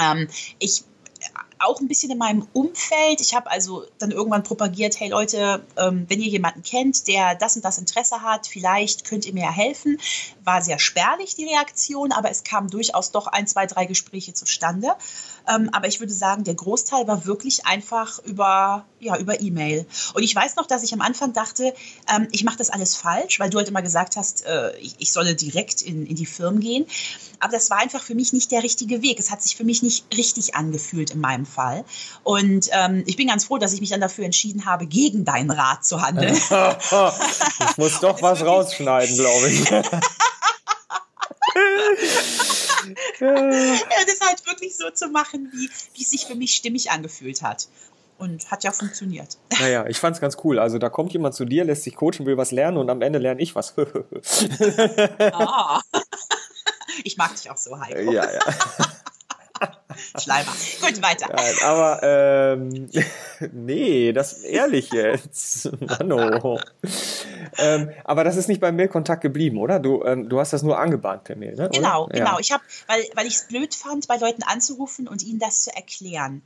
Ähm, 0.00 0.28
ich 0.58 0.84
auch 1.58 1.80
ein 1.80 1.88
bisschen 1.88 2.10
in 2.10 2.18
meinem 2.18 2.46
Umfeld. 2.52 3.20
Ich 3.20 3.34
habe 3.34 3.50
also 3.50 3.84
dann 3.98 4.10
irgendwann 4.10 4.42
propagiert, 4.42 4.98
hey 5.00 5.08
Leute, 5.08 5.64
ähm, 5.76 6.06
wenn 6.08 6.20
ihr 6.20 6.28
jemanden 6.28 6.62
kennt, 6.62 7.06
der 7.08 7.34
das 7.34 7.56
und 7.56 7.64
das 7.64 7.78
Interesse 7.78 8.22
hat, 8.22 8.46
vielleicht 8.46 9.04
könnt 9.04 9.26
ihr 9.26 9.32
mir 9.32 9.44
ja 9.44 9.52
helfen. 9.52 9.98
War 10.44 10.62
sehr 10.62 10.78
spärlich 10.78 11.34
die 11.34 11.46
Reaktion, 11.46 12.12
aber 12.12 12.30
es 12.30 12.44
kamen 12.44 12.68
durchaus 12.68 13.10
doch 13.10 13.26
ein, 13.26 13.46
zwei, 13.46 13.66
drei 13.66 13.86
Gespräche 13.86 14.34
zustande. 14.34 14.94
Ähm, 15.48 15.68
aber 15.72 15.88
ich 15.88 16.00
würde 16.00 16.12
sagen, 16.12 16.44
der 16.44 16.54
Großteil 16.54 17.06
war 17.06 17.26
wirklich 17.26 17.66
einfach 17.66 18.18
über 18.24 18.84
ja, 18.98 19.16
über 19.18 19.40
E-Mail. 19.40 19.86
Und 20.14 20.22
ich 20.22 20.34
weiß 20.34 20.56
noch, 20.56 20.66
dass 20.66 20.82
ich 20.82 20.92
am 20.92 21.00
Anfang 21.00 21.32
dachte, 21.32 21.74
ähm, 22.14 22.28
ich 22.32 22.44
mache 22.44 22.56
das 22.56 22.70
alles 22.70 22.96
falsch, 22.96 23.38
weil 23.38 23.50
du 23.50 23.58
halt 23.58 23.68
immer 23.68 23.82
gesagt 23.82 24.16
hast, 24.16 24.46
äh, 24.46 24.76
ich, 24.78 24.94
ich 24.98 25.12
solle 25.12 25.34
direkt 25.34 25.82
in, 25.82 26.06
in 26.06 26.16
die 26.16 26.26
Firmen 26.26 26.60
gehen. 26.60 26.86
Aber 27.40 27.52
das 27.52 27.70
war 27.70 27.78
einfach 27.78 28.02
für 28.02 28.14
mich 28.14 28.32
nicht 28.32 28.50
der 28.50 28.62
richtige 28.62 29.02
Weg. 29.02 29.18
Es 29.18 29.30
hat 29.30 29.42
sich 29.42 29.56
für 29.56 29.64
mich 29.64 29.82
nicht 29.82 30.06
richtig 30.16 30.54
angefühlt 30.54 31.10
in 31.10 31.20
meinem 31.20 31.44
Fall. 31.44 31.84
Und 32.24 32.70
ähm, 32.72 33.04
ich 33.06 33.16
bin 33.16 33.28
ganz 33.28 33.44
froh, 33.44 33.58
dass 33.58 33.74
ich 33.74 33.80
mich 33.80 33.90
dann 33.90 34.00
dafür 34.00 34.24
entschieden 34.24 34.64
habe, 34.64 34.86
gegen 34.86 35.24
deinen 35.24 35.50
Rat 35.50 35.84
zu 35.84 36.00
handeln. 36.00 36.34
ich 37.70 37.76
muss 37.76 38.00
doch 38.00 38.22
was 38.22 38.42
rausschneiden, 38.42 39.16
glaube 39.16 39.50
ich. 39.50 39.70
ja, 43.20 43.26
das 44.06 44.20
halt 44.20 44.46
wirklich 44.46 44.76
so 44.76 44.90
zu 44.90 45.08
machen, 45.08 45.50
wie, 45.52 45.68
wie 45.94 46.02
es 46.02 46.10
sich 46.10 46.26
für 46.26 46.34
mich 46.34 46.54
stimmig 46.54 46.90
angefühlt 46.90 47.42
hat. 47.42 47.68
Und 48.18 48.50
hat 48.50 48.64
ja 48.64 48.72
funktioniert. 48.72 49.36
Naja, 49.60 49.86
ich 49.86 49.98
fand's 49.98 50.20
ganz 50.20 50.38
cool. 50.44 50.58
Also 50.58 50.78
da 50.78 50.88
kommt 50.88 51.12
jemand 51.12 51.34
zu 51.34 51.44
dir, 51.44 51.64
lässt 51.64 51.82
sich 51.82 51.96
coachen, 51.96 52.26
will 52.26 52.36
was 52.36 52.50
lernen 52.50 52.78
und 52.78 52.90
am 52.90 53.02
Ende 53.02 53.18
lerne 53.18 53.40
ich 53.40 53.54
was. 53.54 53.74
ah. 55.18 55.80
Ich 57.04 57.16
mag 57.16 57.34
dich 57.34 57.50
auch 57.50 57.56
so, 57.56 57.78
Heiko. 57.78 58.10
Ja, 58.10 58.30
ja. 58.30 58.40
Schleimer. 60.20 60.52
Gut, 60.80 61.02
weiter. 61.02 61.28
Nein, 61.34 61.54
aber 61.64 62.00
ähm, 62.02 62.88
nee, 63.52 64.12
das 64.12 64.42
ehrlich 64.42 64.90
jetzt. 64.92 65.70
Mano. 65.80 66.60
ähm, 67.58 67.90
aber 68.04 68.24
das 68.24 68.36
ist 68.36 68.48
nicht 68.48 68.60
beim 68.60 68.76
Mailkontakt 68.76 69.22
geblieben, 69.22 69.58
oder? 69.58 69.78
Du, 69.78 70.02
ähm, 70.04 70.28
du 70.28 70.38
hast 70.38 70.52
das 70.52 70.62
nur 70.62 70.78
angebahnt 70.78 71.24
per 71.24 71.36
Mail, 71.36 71.54
ne? 71.54 71.70
Genau, 71.72 72.04
oder? 72.04 72.18
genau. 72.18 72.32
Ja. 72.32 72.40
Ich 72.40 72.52
habe, 72.52 72.62
weil, 72.86 73.04
weil 73.14 73.26
ich 73.26 73.34
es 73.34 73.48
blöd 73.48 73.74
fand, 73.74 74.08
bei 74.08 74.16
Leuten 74.16 74.42
anzurufen 74.42 75.08
und 75.08 75.22
ihnen 75.22 75.38
das 75.38 75.62
zu 75.62 75.74
erklären. 75.74 76.42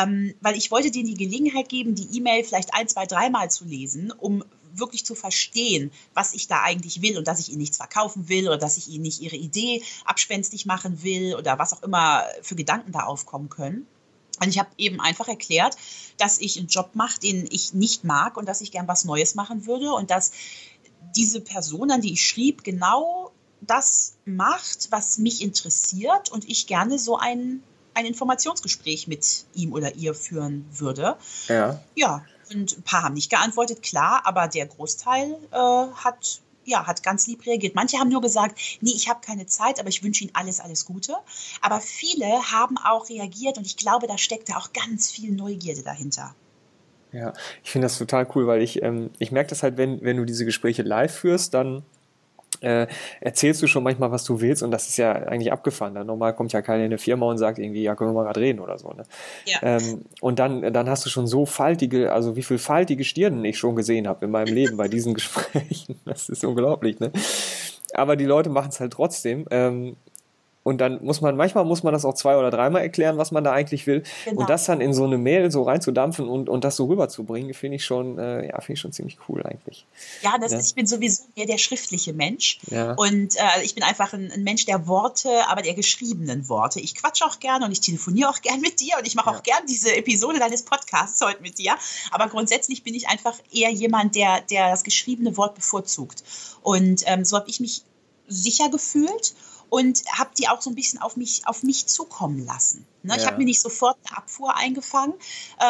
Ähm, 0.00 0.34
weil 0.40 0.56
ich 0.56 0.70
wollte 0.70 0.90
denen 0.90 1.06
die 1.06 1.14
Gelegenheit 1.14 1.68
geben, 1.68 1.94
die 1.94 2.16
E-Mail 2.16 2.44
vielleicht 2.44 2.74
ein, 2.74 2.88
zwei, 2.88 3.06
dreimal 3.06 3.50
zu 3.50 3.64
lesen, 3.64 4.12
um 4.16 4.44
wirklich 4.72 5.04
zu 5.04 5.14
verstehen, 5.14 5.90
was 6.14 6.34
ich 6.34 6.48
da 6.48 6.62
eigentlich 6.62 7.02
will 7.02 7.18
und 7.18 7.28
dass 7.28 7.40
ich 7.40 7.50
ihnen 7.50 7.58
nichts 7.58 7.76
verkaufen 7.76 8.28
will 8.28 8.46
oder 8.46 8.58
dass 8.58 8.76
ich 8.76 8.88
ihnen 8.88 9.02
nicht 9.02 9.20
ihre 9.20 9.36
Idee 9.36 9.82
abspenstig 10.04 10.66
machen 10.66 11.02
will 11.02 11.34
oder 11.34 11.58
was 11.58 11.72
auch 11.72 11.82
immer 11.82 12.24
für 12.42 12.54
Gedanken 12.54 12.92
da 12.92 13.00
aufkommen 13.00 13.48
können. 13.48 13.86
Und 14.40 14.48
ich 14.48 14.58
habe 14.58 14.70
eben 14.78 15.00
einfach 15.00 15.28
erklärt, 15.28 15.76
dass 16.16 16.38
ich 16.38 16.58
einen 16.58 16.68
Job 16.68 16.90
mache, 16.94 17.20
den 17.20 17.46
ich 17.50 17.74
nicht 17.74 18.04
mag 18.04 18.36
und 18.36 18.46
dass 18.46 18.62
ich 18.62 18.72
gern 18.72 18.88
was 18.88 19.04
Neues 19.04 19.34
machen 19.34 19.66
würde 19.66 19.92
und 19.92 20.10
dass 20.10 20.32
diese 21.14 21.40
Person, 21.40 21.90
an 21.90 22.00
die 22.00 22.14
ich 22.14 22.26
schrieb, 22.26 22.64
genau 22.64 23.32
das 23.60 24.14
macht, 24.24 24.88
was 24.90 25.18
mich 25.18 25.42
interessiert 25.42 26.30
und 26.30 26.48
ich 26.48 26.66
gerne 26.66 26.98
so 26.98 27.18
ein, 27.18 27.62
ein 27.92 28.06
Informationsgespräch 28.06 29.06
mit 29.06 29.44
ihm 29.54 29.72
oder 29.72 29.94
ihr 29.96 30.14
führen 30.14 30.64
würde. 30.72 31.16
Ja. 31.48 31.82
Ja, 31.94 32.24
und 32.54 32.78
ein 32.78 32.82
paar 32.82 33.02
haben 33.02 33.14
nicht 33.14 33.30
geantwortet, 33.30 33.82
klar, 33.82 34.22
aber 34.24 34.48
der 34.48 34.66
Großteil 34.66 35.36
äh, 35.52 35.56
hat 35.56 36.40
ja, 36.64 36.86
hat 36.86 37.02
ganz 37.02 37.26
lieb 37.26 37.46
reagiert. 37.46 37.74
Manche 37.74 37.98
haben 37.98 38.10
nur 38.10 38.20
gesagt, 38.20 38.58
nee, 38.80 38.92
ich 38.94 39.08
habe 39.08 39.20
keine 39.24 39.46
Zeit, 39.46 39.80
aber 39.80 39.88
ich 39.88 40.02
wünsche 40.02 40.24
Ihnen 40.24 40.34
alles, 40.34 40.60
alles 40.60 40.84
Gute. 40.84 41.16
Aber 41.62 41.80
viele 41.80 42.26
haben 42.52 42.76
auch 42.78 43.08
reagiert 43.08 43.58
und 43.58 43.66
ich 43.66 43.76
glaube, 43.76 44.06
da 44.06 44.18
steckt 44.18 44.48
da 44.48 44.56
auch 44.56 44.72
ganz 44.72 45.10
viel 45.10 45.32
Neugierde 45.32 45.82
dahinter. 45.82 46.34
Ja, 47.12 47.32
ich 47.64 47.70
finde 47.70 47.86
das 47.86 47.98
total 47.98 48.26
cool, 48.34 48.46
weil 48.46 48.62
ich, 48.62 48.82
ähm, 48.82 49.10
ich 49.18 49.32
merke 49.32 49.50
das 49.50 49.62
halt, 49.62 49.76
wenn, 49.76 50.00
wenn 50.02 50.16
du 50.16 50.24
diese 50.24 50.44
Gespräche 50.44 50.82
live 50.82 51.12
führst, 51.12 51.54
dann 51.54 51.82
äh, 52.60 52.86
erzählst 53.20 53.62
du 53.62 53.66
schon 53.66 53.82
manchmal, 53.82 54.10
was 54.10 54.24
du 54.24 54.40
willst 54.40 54.62
und 54.62 54.70
das 54.70 54.88
ist 54.88 54.96
ja 54.96 55.12
eigentlich 55.12 55.52
abgefahren. 55.52 55.94
Dann 55.94 56.06
normal 56.06 56.34
kommt 56.34 56.52
ja 56.52 56.62
keiner 56.62 56.80
in 56.80 56.86
eine 56.86 56.98
Firma 56.98 57.26
und 57.26 57.38
sagt 57.38 57.58
irgendwie, 57.58 57.82
ja, 57.82 57.94
können 57.94 58.10
wir 58.10 58.14
mal 58.14 58.24
gerade 58.24 58.40
reden 58.40 58.60
oder 58.60 58.78
so. 58.78 58.90
Ne? 58.92 59.04
Ja. 59.46 59.58
Ähm, 59.62 60.04
und 60.20 60.38
dann, 60.38 60.72
dann 60.72 60.88
hast 60.88 61.04
du 61.06 61.10
schon 61.10 61.26
so 61.26 61.46
faltige, 61.46 62.12
also 62.12 62.36
wie 62.36 62.42
viel 62.42 62.58
faltige 62.58 63.04
Stirnen 63.04 63.44
ich 63.44 63.58
schon 63.58 63.76
gesehen 63.76 64.06
habe 64.06 64.24
in 64.24 64.30
meinem 64.30 64.54
Leben 64.54 64.76
bei 64.76 64.88
diesen 64.88 65.14
Gesprächen. 65.20 66.00
Das 66.04 66.28
ist 66.28 66.44
unglaublich. 66.44 67.00
Ne? 67.00 67.10
Aber 67.94 68.16
die 68.16 68.24
Leute 68.24 68.50
machen 68.50 68.68
es 68.70 68.80
halt 68.80 68.92
trotzdem. 68.92 69.46
Ähm, 69.50 69.96
und 70.62 70.78
dann 70.78 71.02
muss 71.02 71.22
man, 71.22 71.36
manchmal 71.36 71.64
muss 71.64 71.82
man 71.82 71.94
das 71.94 72.04
auch 72.04 72.14
zwei 72.14 72.36
oder 72.36 72.50
dreimal 72.50 72.82
erklären, 72.82 73.16
was 73.16 73.30
man 73.30 73.42
da 73.42 73.52
eigentlich 73.52 73.86
will. 73.86 74.02
Genau. 74.26 74.42
Und 74.42 74.50
das 74.50 74.66
dann 74.66 74.82
in 74.82 74.92
so 74.92 75.04
eine 75.04 75.16
Mail 75.16 75.50
so 75.50 75.62
reinzudampfen 75.62 76.28
und, 76.28 76.50
und 76.50 76.64
das 76.64 76.76
so 76.76 76.84
rüberzubringen, 76.84 77.54
finde 77.54 77.76
ich 77.76 77.84
schon, 77.84 78.18
äh, 78.18 78.48
ja, 78.48 78.60
finde 78.60 78.74
ich 78.74 78.80
schon 78.80 78.92
ziemlich 78.92 79.16
cool 79.28 79.42
eigentlich. 79.42 79.86
Ja, 80.22 80.36
das, 80.38 80.52
ja. 80.52 80.60
ich 80.60 80.74
bin 80.74 80.86
sowieso 80.86 81.22
mehr 81.34 81.46
der 81.46 81.56
schriftliche 81.56 82.12
Mensch. 82.12 82.60
Ja. 82.70 82.92
Und 82.92 83.36
äh, 83.36 83.62
ich 83.62 83.74
bin 83.74 83.82
einfach 83.84 84.12
ein, 84.12 84.30
ein, 84.30 84.44
Mensch 84.44 84.66
der 84.66 84.86
Worte, 84.86 85.30
aber 85.48 85.62
der 85.62 85.72
geschriebenen 85.72 86.48
Worte. 86.50 86.78
Ich 86.80 86.94
quatsche 86.94 87.24
auch 87.24 87.40
gerne 87.40 87.64
und 87.64 87.72
ich 87.72 87.80
telefoniere 87.80 88.28
auch 88.28 88.42
gerne 88.42 88.60
mit 88.60 88.80
dir 88.80 88.96
und 88.98 89.06
ich 89.06 89.14
mache 89.14 89.30
ja. 89.30 89.36
auch 89.36 89.42
gerne 89.42 89.64
diese 89.66 89.96
Episode 89.96 90.40
deines 90.40 90.62
Podcasts 90.62 91.24
heute 91.24 91.40
mit 91.40 91.58
dir. 91.58 91.74
Aber 92.10 92.28
grundsätzlich 92.28 92.82
bin 92.82 92.94
ich 92.94 93.08
einfach 93.08 93.38
eher 93.50 93.70
jemand, 93.70 94.14
der, 94.14 94.42
der 94.42 94.70
das 94.70 94.84
geschriebene 94.84 95.38
Wort 95.38 95.54
bevorzugt. 95.54 96.22
Und 96.62 97.02
ähm, 97.06 97.24
so 97.24 97.38
habe 97.38 97.48
ich 97.48 97.60
mich 97.60 97.82
sicher 98.28 98.68
gefühlt 98.68 99.34
und 99.70 100.02
habe 100.12 100.30
die 100.38 100.48
auch 100.48 100.60
so 100.60 100.70
ein 100.70 100.74
bisschen 100.74 101.00
auf 101.00 101.16
mich, 101.16 101.42
auf 101.46 101.62
mich 101.62 101.86
zukommen 101.86 102.44
lassen. 102.44 102.86
Ne? 103.02 103.14
Ja. 103.14 103.20
Ich 103.20 103.26
habe 103.26 103.38
mir 103.38 103.44
nicht 103.44 103.60
sofort 103.60 103.96
eine 104.06 104.18
Abfuhr 104.18 104.54
eingefangen, 104.56 105.14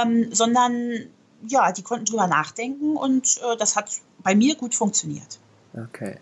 ähm, 0.03 0.35
sondern 0.35 1.07
ja, 1.47 1.73
die 1.73 1.83
konnten 1.83 2.07
drüber 2.07 2.27
nachdenken 2.27 2.97
und 2.97 3.39
äh, 3.39 3.57
das 3.57 3.77
hat 3.77 3.91
bei 4.19 4.35
mir 4.35 4.57
gut 4.57 4.75
funktioniert. 4.75 5.39
Okay. 5.75 6.19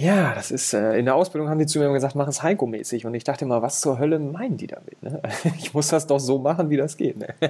Ja, 0.00 0.34
das 0.34 0.50
ist, 0.50 0.72
äh, 0.72 0.96
in 0.96 1.04
der 1.04 1.14
Ausbildung 1.14 1.50
haben 1.50 1.58
die 1.58 1.66
zu 1.66 1.78
mir 1.78 1.92
gesagt, 1.92 2.14
mach 2.14 2.26
es 2.26 2.42
Heiko-mäßig. 2.42 3.04
Und 3.04 3.12
ich 3.12 3.22
dachte 3.22 3.44
immer, 3.44 3.60
was 3.60 3.82
zur 3.82 3.98
Hölle 3.98 4.18
meinen 4.18 4.56
die 4.56 4.66
damit? 4.66 5.02
Ne? 5.02 5.20
Ich 5.58 5.74
muss 5.74 5.88
das 5.88 6.06
doch 6.06 6.18
so 6.18 6.38
machen, 6.38 6.70
wie 6.70 6.78
das 6.78 6.96
geht. 6.96 7.18
Ne? 7.18 7.34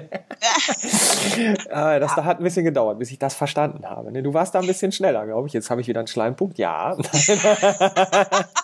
Ah, 1.70 1.98
das 1.98 2.16
ja. 2.16 2.24
hat 2.24 2.38
ein 2.38 2.44
bisschen 2.44 2.64
gedauert, 2.64 2.98
bis 2.98 3.10
ich 3.10 3.18
das 3.18 3.34
verstanden 3.34 3.88
habe. 3.88 4.10
Ne? 4.10 4.22
Du 4.22 4.34
warst 4.34 4.54
da 4.54 4.60
ein 4.60 4.66
bisschen 4.66 4.90
schneller, 4.90 5.26
glaube 5.26 5.46
ich. 5.46 5.52
Jetzt 5.52 5.70
habe 5.70 5.80
ich 5.80 5.86
wieder 5.86 6.00
einen 6.00 6.08
Schleimpunkt. 6.08 6.58
Ja. 6.58 6.96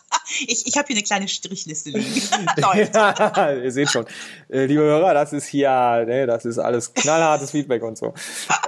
Ich, 0.47 0.67
ich 0.67 0.77
habe 0.77 0.87
hier 0.89 0.97
eine 0.97 1.05
kleine 1.05 1.29
Strichliste 1.29 1.91
liegen. 1.99 2.23
ja, 2.57 3.53
ihr 3.63 3.73
seht 3.73 3.91
schon. 3.91 4.07
Äh, 4.49 4.67
liebe 4.67 4.83
Hörer, 4.83 5.15
das 5.15 5.33
ist 5.33 5.47
hier, 5.47 5.71
ne, 6.07 6.27
das 6.27 6.45
ist 6.45 6.59
alles 6.59 6.93
knallhartes 6.95 7.53
Feedback 7.53 7.83
und 7.83 7.97
so. 7.97 8.15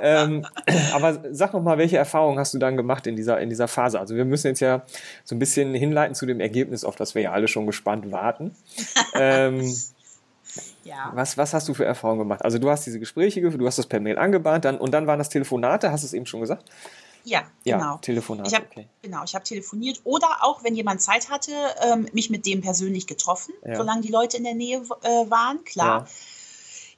Ähm, 0.01 0.47
aber 0.93 1.21
sag 1.33 1.53
noch 1.53 1.63
mal, 1.63 1.79
welche 1.79 1.97
Erfahrungen 1.97 2.39
hast 2.39 2.55
du 2.55 2.59
dann 2.59 2.77
gemacht 2.77 3.07
in 3.07 3.17
dieser, 3.17 3.41
in 3.41 3.49
dieser 3.49 3.69
Phase? 3.69 3.99
Also 3.99 4.15
wir 4.15 4.25
müssen 4.25 4.49
jetzt 4.49 4.61
ja 4.61 4.83
so 5.25 5.35
ein 5.35 5.39
bisschen 5.39 5.75
hinleiten 5.75 6.15
zu 6.15 6.27
dem 6.27 6.41
Ergebnis, 6.41 6.85
auf 6.85 6.97
das 6.97 7.15
wir 7.15 7.23
ja 7.23 7.33
alle 7.33 7.49
schon 7.49 7.67
gespannt 7.67 8.11
warten. 8.11 8.55
Ähm, 9.15 9.75
ja. 10.85 11.11
Was, 11.15 11.37
was 11.37 11.55
hast 11.55 11.69
du 11.69 11.75
für 11.75 11.85
Erfahrungen 11.85 12.21
gemacht? 12.21 12.45
Also 12.45 12.59
du 12.59 12.71
hast 12.71 12.87
diese 12.87 12.99
Gespräche 12.99 13.41
geführt, 13.41 13.61
du 13.61 13.67
hast 13.67 13.79
das 13.79 13.87
per 13.87 14.01
Mail 14.01 14.19
angebahnt 14.19 14.65
dann, 14.65 14.79
und 14.79 14.93
dann 14.93 15.07
waren 15.07 15.19
das 15.19 15.29
Telefonate, 15.29 15.91
hast 15.91 16.03
du 16.03 16.07
es 16.07 16.13
eben 16.13 16.27
schon 16.27 16.41
gesagt? 16.41 16.65
Ja, 17.25 17.43
genau. 17.65 17.79
Ja, 17.79 17.99
Telefonat. 17.99 18.47
Ich 18.49 18.55
hab, 18.55 18.71
okay. 18.71 18.89
Genau, 19.03 19.25
ich 19.25 19.35
habe 19.35 19.45
telefoniert 19.45 20.01
oder 20.05 20.29
auch, 20.43 20.65
wenn 20.65 20.75
jemand 20.75 21.03
Zeit 21.03 21.31
hatte, 21.31 21.53
ähm, 21.83 22.09
mich 22.13 22.31
mit 22.31 22.47
dem 22.47 22.61
persönlich 22.61 23.07
getroffen, 23.07 23.55
ja. 23.67 23.77
solange 23.77 24.03
die 24.03 24.11
Leute 24.11 24.37
in 24.37 24.45
der 24.45 24.55
Nähe 24.55 24.83
äh, 25.03 25.31
waren, 25.31 25.65
klar. 25.65 26.01
Ja. 26.01 26.07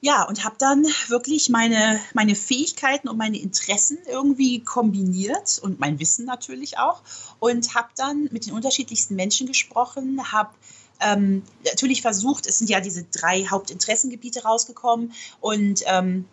Ja, 0.02 0.22
und 0.22 0.44
habe 0.44 0.56
dann 0.58 0.86
wirklich 1.08 1.50
meine, 1.50 2.00
meine 2.14 2.34
Fähigkeiten 2.34 3.06
und 3.06 3.18
meine 3.18 3.38
Interessen 3.38 3.98
irgendwie 4.06 4.60
kombiniert 4.60 5.60
und 5.62 5.78
mein 5.78 6.00
Wissen 6.00 6.24
natürlich 6.24 6.78
auch 6.78 7.02
und 7.38 7.74
habe 7.74 7.88
dann 7.96 8.28
mit 8.32 8.46
den 8.46 8.54
unterschiedlichsten 8.54 9.14
Menschen 9.14 9.46
gesprochen, 9.46 10.32
habe 10.32 10.54
ähm, 11.00 11.42
natürlich 11.64 12.00
versucht, 12.00 12.46
es 12.46 12.58
sind 12.58 12.70
ja 12.70 12.80
diese 12.80 13.04
drei 13.04 13.44
Hauptinteressengebiete 13.44 14.42
rausgekommen 14.42 15.12
und 15.40 15.82
ähm, 15.86 16.24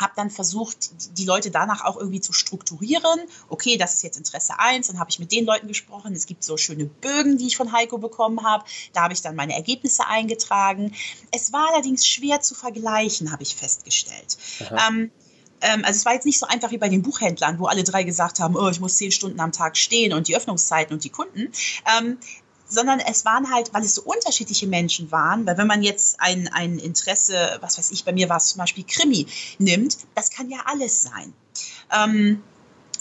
habe 0.00 0.12
dann 0.16 0.30
versucht, 0.30 0.90
die 1.18 1.24
Leute 1.24 1.50
danach 1.50 1.84
auch 1.84 1.96
irgendwie 1.96 2.20
zu 2.20 2.32
strukturieren. 2.32 3.20
Okay, 3.48 3.76
das 3.76 3.94
ist 3.94 4.02
jetzt 4.02 4.18
Interesse 4.18 4.58
1, 4.58 4.88
dann 4.88 4.98
habe 4.98 5.10
ich 5.10 5.18
mit 5.18 5.32
den 5.32 5.44
Leuten 5.44 5.68
gesprochen. 5.68 6.12
Es 6.14 6.26
gibt 6.26 6.44
so 6.44 6.56
schöne 6.56 6.84
Bögen, 6.86 7.38
die 7.38 7.46
ich 7.46 7.56
von 7.56 7.72
Heiko 7.72 7.98
bekommen 7.98 8.44
habe. 8.44 8.64
Da 8.92 9.02
habe 9.02 9.14
ich 9.14 9.22
dann 9.22 9.34
meine 9.34 9.54
Ergebnisse 9.54 10.06
eingetragen. 10.06 10.94
Es 11.30 11.52
war 11.52 11.70
allerdings 11.72 12.06
schwer 12.06 12.40
zu 12.40 12.54
vergleichen, 12.54 13.32
habe 13.32 13.42
ich 13.42 13.54
festgestellt. 13.54 14.36
Ähm, 14.88 15.10
ähm, 15.60 15.84
also 15.84 15.96
es 15.96 16.04
war 16.04 16.14
jetzt 16.14 16.26
nicht 16.26 16.38
so 16.38 16.46
einfach 16.46 16.70
wie 16.70 16.78
bei 16.78 16.88
den 16.88 17.02
Buchhändlern, 17.02 17.58
wo 17.58 17.66
alle 17.66 17.84
drei 17.84 18.04
gesagt 18.04 18.40
haben, 18.40 18.56
oh, 18.56 18.68
ich 18.68 18.80
muss 18.80 18.96
zehn 18.96 19.10
Stunden 19.10 19.40
am 19.40 19.52
Tag 19.52 19.76
stehen 19.76 20.12
und 20.12 20.28
die 20.28 20.36
Öffnungszeiten 20.36 20.94
und 20.94 21.04
die 21.04 21.10
Kunden. 21.10 21.52
Ähm, 21.98 22.18
sondern 22.68 23.00
es 23.00 23.24
waren 23.24 23.50
halt, 23.50 23.72
weil 23.72 23.82
es 23.82 23.94
so 23.94 24.02
unterschiedliche 24.02 24.66
Menschen 24.66 25.10
waren, 25.10 25.46
weil 25.46 25.58
wenn 25.58 25.66
man 25.66 25.82
jetzt 25.82 26.20
ein, 26.20 26.48
ein 26.48 26.78
Interesse, 26.78 27.58
was 27.60 27.78
weiß 27.78 27.90
ich, 27.90 28.04
bei 28.04 28.12
mir 28.12 28.28
war 28.28 28.36
es 28.36 28.46
zum 28.46 28.58
Beispiel 28.58 28.84
Krimi, 28.84 29.26
nimmt, 29.58 29.98
das 30.14 30.30
kann 30.30 30.50
ja 30.50 30.58
alles 30.66 31.02
sein. 31.02 31.32
Ähm, 31.92 32.42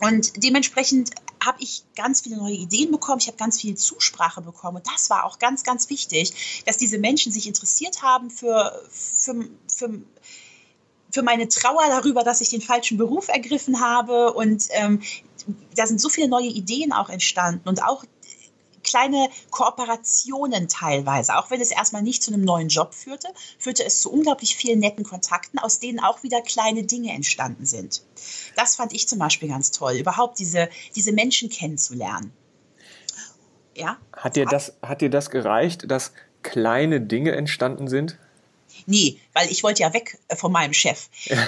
und 0.01 0.43
dementsprechend 0.43 1.11
habe 1.43 1.61
ich 1.61 1.83
ganz 1.95 2.21
viele 2.21 2.37
neue 2.37 2.55
Ideen 2.55 2.91
bekommen, 2.91 3.19
ich 3.19 3.27
habe 3.27 3.37
ganz 3.37 3.59
viel 3.59 3.75
Zusprache 3.75 4.41
bekommen 4.41 4.77
und 4.77 4.87
das 4.87 5.09
war 5.09 5.23
auch 5.23 5.39
ganz, 5.39 5.63
ganz 5.63 5.89
wichtig, 5.89 6.63
dass 6.65 6.77
diese 6.77 6.97
Menschen 6.97 7.31
sich 7.31 7.47
interessiert 7.47 8.01
haben 8.01 8.29
für, 8.29 8.81
für, 8.89 9.45
für 9.67 10.01
für 11.09 11.23
meine 11.23 11.47
Trauer 11.47 11.83
darüber, 11.87 12.23
dass 12.23 12.41
ich 12.41 12.49
den 12.49 12.61
falschen 12.61 12.97
Beruf 12.97 13.29
ergriffen 13.29 13.79
habe. 13.81 14.33
Und 14.33 14.67
ähm, 14.71 15.01
da 15.75 15.87
sind 15.87 16.01
so 16.01 16.09
viele 16.09 16.27
neue 16.27 16.47
Ideen 16.47 16.91
auch 16.91 17.09
entstanden 17.09 17.67
und 17.67 17.83
auch 17.83 18.03
kleine 18.87 19.29
Kooperationen 19.51 20.67
teilweise. 20.67 21.35
Auch 21.35 21.51
wenn 21.51 21.61
es 21.61 21.71
erstmal 21.71 22.01
nicht 22.01 22.23
zu 22.23 22.33
einem 22.33 22.43
neuen 22.43 22.69
Job 22.69 22.93
führte, 22.93 23.27
führte 23.59 23.83
es 23.83 24.01
zu 24.01 24.11
unglaublich 24.11 24.55
vielen 24.55 24.79
netten 24.79 25.03
Kontakten, 25.03 25.59
aus 25.59 25.79
denen 25.79 25.99
auch 25.99 26.23
wieder 26.23 26.41
kleine 26.41 26.83
Dinge 26.83 27.13
entstanden 27.13 27.65
sind. 27.65 28.03
Das 28.55 28.75
fand 28.75 28.93
ich 28.93 29.07
zum 29.07 29.19
Beispiel 29.19 29.49
ganz 29.49 29.71
toll, 29.71 29.93
überhaupt 29.93 30.39
diese, 30.39 30.69
diese 30.95 31.11
Menschen 31.11 31.49
kennenzulernen. 31.49 32.31
Ja? 33.75 33.97
Hat 34.13 34.35
dir, 34.35 34.45
das, 34.45 34.73
hat 34.81 35.01
dir 35.01 35.09
das 35.09 35.29
gereicht, 35.29 35.91
dass 35.91 36.13
kleine 36.41 37.01
Dinge 37.01 37.33
entstanden 37.33 37.87
sind? 37.87 38.17
Nee, 38.85 39.19
weil 39.33 39.51
ich 39.51 39.63
wollte 39.63 39.83
ja 39.83 39.93
weg 39.93 40.17
äh, 40.27 40.35
von 40.35 40.51
meinem 40.51 40.73
Chef. 40.73 41.09
ähm, 41.27 41.39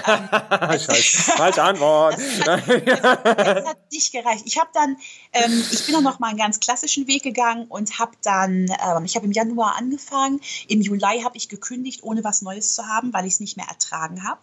falsche 1.36 1.62
Antwort. 1.62 2.16
Das, 2.40 2.64
das, 2.66 3.36
das, 3.36 3.66
hat 3.66 3.92
nicht 3.92 4.12
gereicht. 4.12 4.42
Ich 4.46 4.58
habe 4.58 4.70
dann, 4.72 4.96
ähm, 5.32 5.64
ich 5.72 5.84
bin 5.84 5.94
dann 5.94 6.04
noch 6.04 6.18
mal 6.18 6.28
einen 6.28 6.38
ganz 6.38 6.60
klassischen 6.60 7.06
Weg 7.06 7.22
gegangen 7.22 7.66
und 7.68 7.98
habe 7.98 8.12
dann, 8.22 8.66
ähm, 8.84 9.04
ich 9.04 9.16
habe 9.16 9.26
im 9.26 9.32
Januar 9.32 9.76
angefangen, 9.76 10.40
im 10.68 10.80
Juli 10.80 11.22
habe 11.22 11.36
ich 11.36 11.48
gekündigt, 11.48 12.02
ohne 12.02 12.24
was 12.24 12.42
Neues 12.42 12.74
zu 12.74 12.86
haben, 12.86 13.12
weil 13.12 13.26
ich 13.26 13.34
es 13.34 13.40
nicht 13.40 13.56
mehr 13.56 13.66
ertragen 13.66 14.24
habe. 14.24 14.40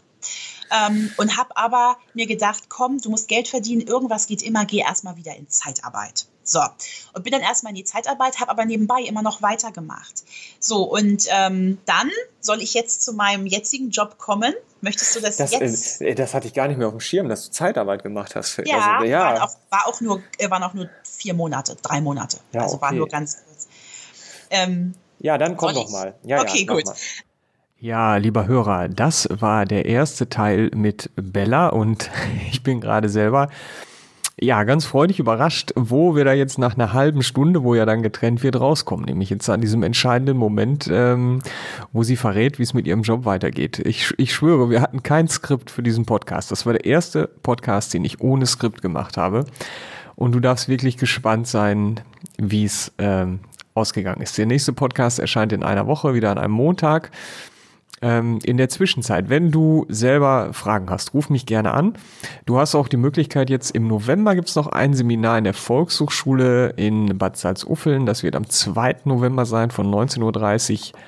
Ähm, 0.72 1.12
und 1.18 1.38
habe 1.38 1.56
aber 1.58 1.98
mir 2.14 2.28
gedacht, 2.28 2.70
komm, 2.70 3.00
du 3.00 3.10
musst 3.10 3.28
Geld 3.28 3.48
verdienen, 3.48 3.82
irgendwas 3.82 4.28
geht 4.28 4.42
immer, 4.42 4.66
geh 4.66 4.80
erstmal 4.80 5.16
wieder 5.18 5.36
in 5.36 5.50
Zeitarbeit. 5.50 6.28
So, 6.50 6.62
und 7.14 7.24
bin 7.24 7.34
dann 7.34 7.42
erstmal 7.42 7.72
in 7.72 7.76
die 7.76 7.84
Zeitarbeit, 7.84 8.40
habe 8.40 8.52
aber 8.52 8.64
nebenbei 8.64 9.02
immer 9.02 9.22
noch 9.22 9.42
weitergemacht. 9.42 10.24
So, 10.60 10.84
und 10.84 11.26
ähm, 11.30 11.78
dann 11.86 12.10
soll 12.40 12.62
ich 12.62 12.74
jetzt 12.74 13.04
zu 13.04 13.14
meinem 13.14 13.46
jetzigen 13.46 13.90
Job 13.90 14.18
kommen. 14.18 14.54
Möchtest 14.80 15.16
du 15.16 15.20
das, 15.20 15.36
das 15.36 15.52
jetzt? 15.52 16.02
Äh, 16.02 16.16
das 16.16 16.34
hatte 16.34 16.48
ich 16.48 16.54
gar 16.54 16.70
nicht 16.70 16.78
mehr 16.78 16.88
auf 16.88 16.94
dem 16.94 17.02
Schirm, 17.02 17.28
dass 17.28 17.46
du 17.46 17.52
Zeitarbeit 17.52 18.02
gemacht 18.02 18.36
hast. 18.36 18.58
Ja, 18.66 18.98
also, 18.98 19.06
ja. 19.06 19.20
Waren, 19.20 19.42
auch, 19.42 19.56
war 19.70 19.88
auch 19.88 20.00
nur, 20.00 20.24
äh, 20.38 20.50
waren 20.50 20.64
auch 20.64 20.74
nur 20.74 20.90
vier 21.04 21.34
Monate, 21.34 21.76
drei 21.82 22.00
Monate. 22.00 22.38
Ja, 22.54 22.62
also 22.62 22.76
okay. 22.76 22.82
war 22.84 22.92
nur 22.94 23.08
ganz 23.10 23.44
kurz. 23.44 23.68
Ähm, 24.50 24.94
ja, 25.20 25.38
dann 25.38 25.58
komm 25.58 25.74
doch 25.74 25.90
mal. 25.90 26.16
Ja, 26.24 26.42
okay, 26.42 26.66
ja, 26.66 26.74
gut. 26.74 26.86
Mal. 26.86 26.96
Ja, 27.80 28.16
lieber 28.16 28.48
Hörer, 28.48 28.88
das 28.88 29.28
war 29.30 29.66
der 29.66 29.86
erste 29.86 30.30
Teil 30.30 30.72
mit 30.74 31.12
Bella 31.16 31.68
und 31.68 32.10
ich 32.52 32.64
bin 32.64 32.80
gerade 32.80 33.10
selber 33.10 33.50
ja, 34.40 34.64
ganz 34.66 34.86
freudig 34.86 35.18
überrascht, 35.18 35.72
wo 35.76 36.16
wir 36.16 36.24
da 36.24 36.32
jetzt 36.32 36.60
nach 36.60 36.76
einer 36.76 36.94
halben 36.94 37.24
Stunde, 37.24 37.64
wo 37.64 37.74
ja 37.74 37.88
dann 37.88 38.04
getrennt 38.04 38.44
wird, 38.44 38.60
rauskommen. 38.60 39.06
Nämlich 39.06 39.32
jetzt 39.32 39.50
an 39.50 39.62
diesem 39.62 39.82
entscheidenden 39.82 40.38
Moment, 40.38 40.88
ähm, 40.92 41.40
wo 41.92 42.04
sie 42.04 42.16
verrät, 42.16 42.60
wie 42.60 42.64
es 42.64 42.76
mit 42.76 42.86
ihrem 42.86 43.02
Job 43.02 43.26
weitergeht. 43.26 43.80
Ich, 43.80 44.14
ich 44.18 44.36
schwöre, 44.36 44.70
wir 44.70 44.82
hatten 44.82 45.02
kein 45.02 45.28
Skript 45.28 45.72
für 45.72 45.82
diesen 45.82 46.06
Podcast. 46.06 46.52
Das 46.52 46.68
war 46.68 46.74
der 46.74 46.86
erste 46.86 47.28
Podcast, 47.28 47.96
den 47.96 48.06
ich 48.06 48.22
ohne 48.22 48.46
Skript 48.46 48.84
gemacht 48.84 49.18
habe. 49.18 49.46
Und 50.16 50.34
du 50.34 50.40
darfst 50.40 50.70
wirklich 50.70 50.98
gespannt 50.98 51.48
sein, 51.48 52.00
wie 52.38 52.66
es 52.66 52.92
ähm, 53.00 53.40
ausgegangen 53.74 54.22
ist. 54.22 54.38
Der 54.38 54.46
nächste 54.46 54.72
Podcast 54.72 55.18
erscheint 55.18 55.52
in 55.52 55.64
einer 55.64 55.88
Woche, 55.88 56.14
wieder 56.14 56.30
an 56.30 56.38
einem 56.38 56.54
Montag. 56.54 57.10
Ähm, 58.02 58.40
in 58.44 58.58
der 58.58 58.70
Zwischenzeit, 58.70 59.30
wenn 59.30 59.50
du 59.50 59.86
selber 59.90 60.54
Fragen 60.54 60.90
hast, 60.90 61.16
ruf 61.16 61.30
mich 61.32 61.48
gerne 61.48 61.74
an. 61.74 61.94
Du 62.46 62.60
hast 62.60 62.76
auch 62.76 62.88
die 62.88 62.98
Möglichkeit, 62.98 63.50
jetzt 63.50 63.72
im 63.72 63.88
November 63.88 64.36
gibt 64.36 64.50
es 64.50 64.56
noch 64.56 64.68
ein 64.68 64.94
Seminar 64.94 65.38
in 65.40 65.44
der 65.44 65.56
Volkshochschule 65.56 66.74
in 66.78 67.18
Bad 67.18 67.38
Salzuffeln. 67.38 68.06
Das 68.06 68.22
wird 68.22 68.36
am 68.36 68.48
2. 68.48 68.98
November 69.06 69.46
sein 69.46 69.72
von 69.72 69.92
19.30 69.92 70.94
Uhr 70.94 71.00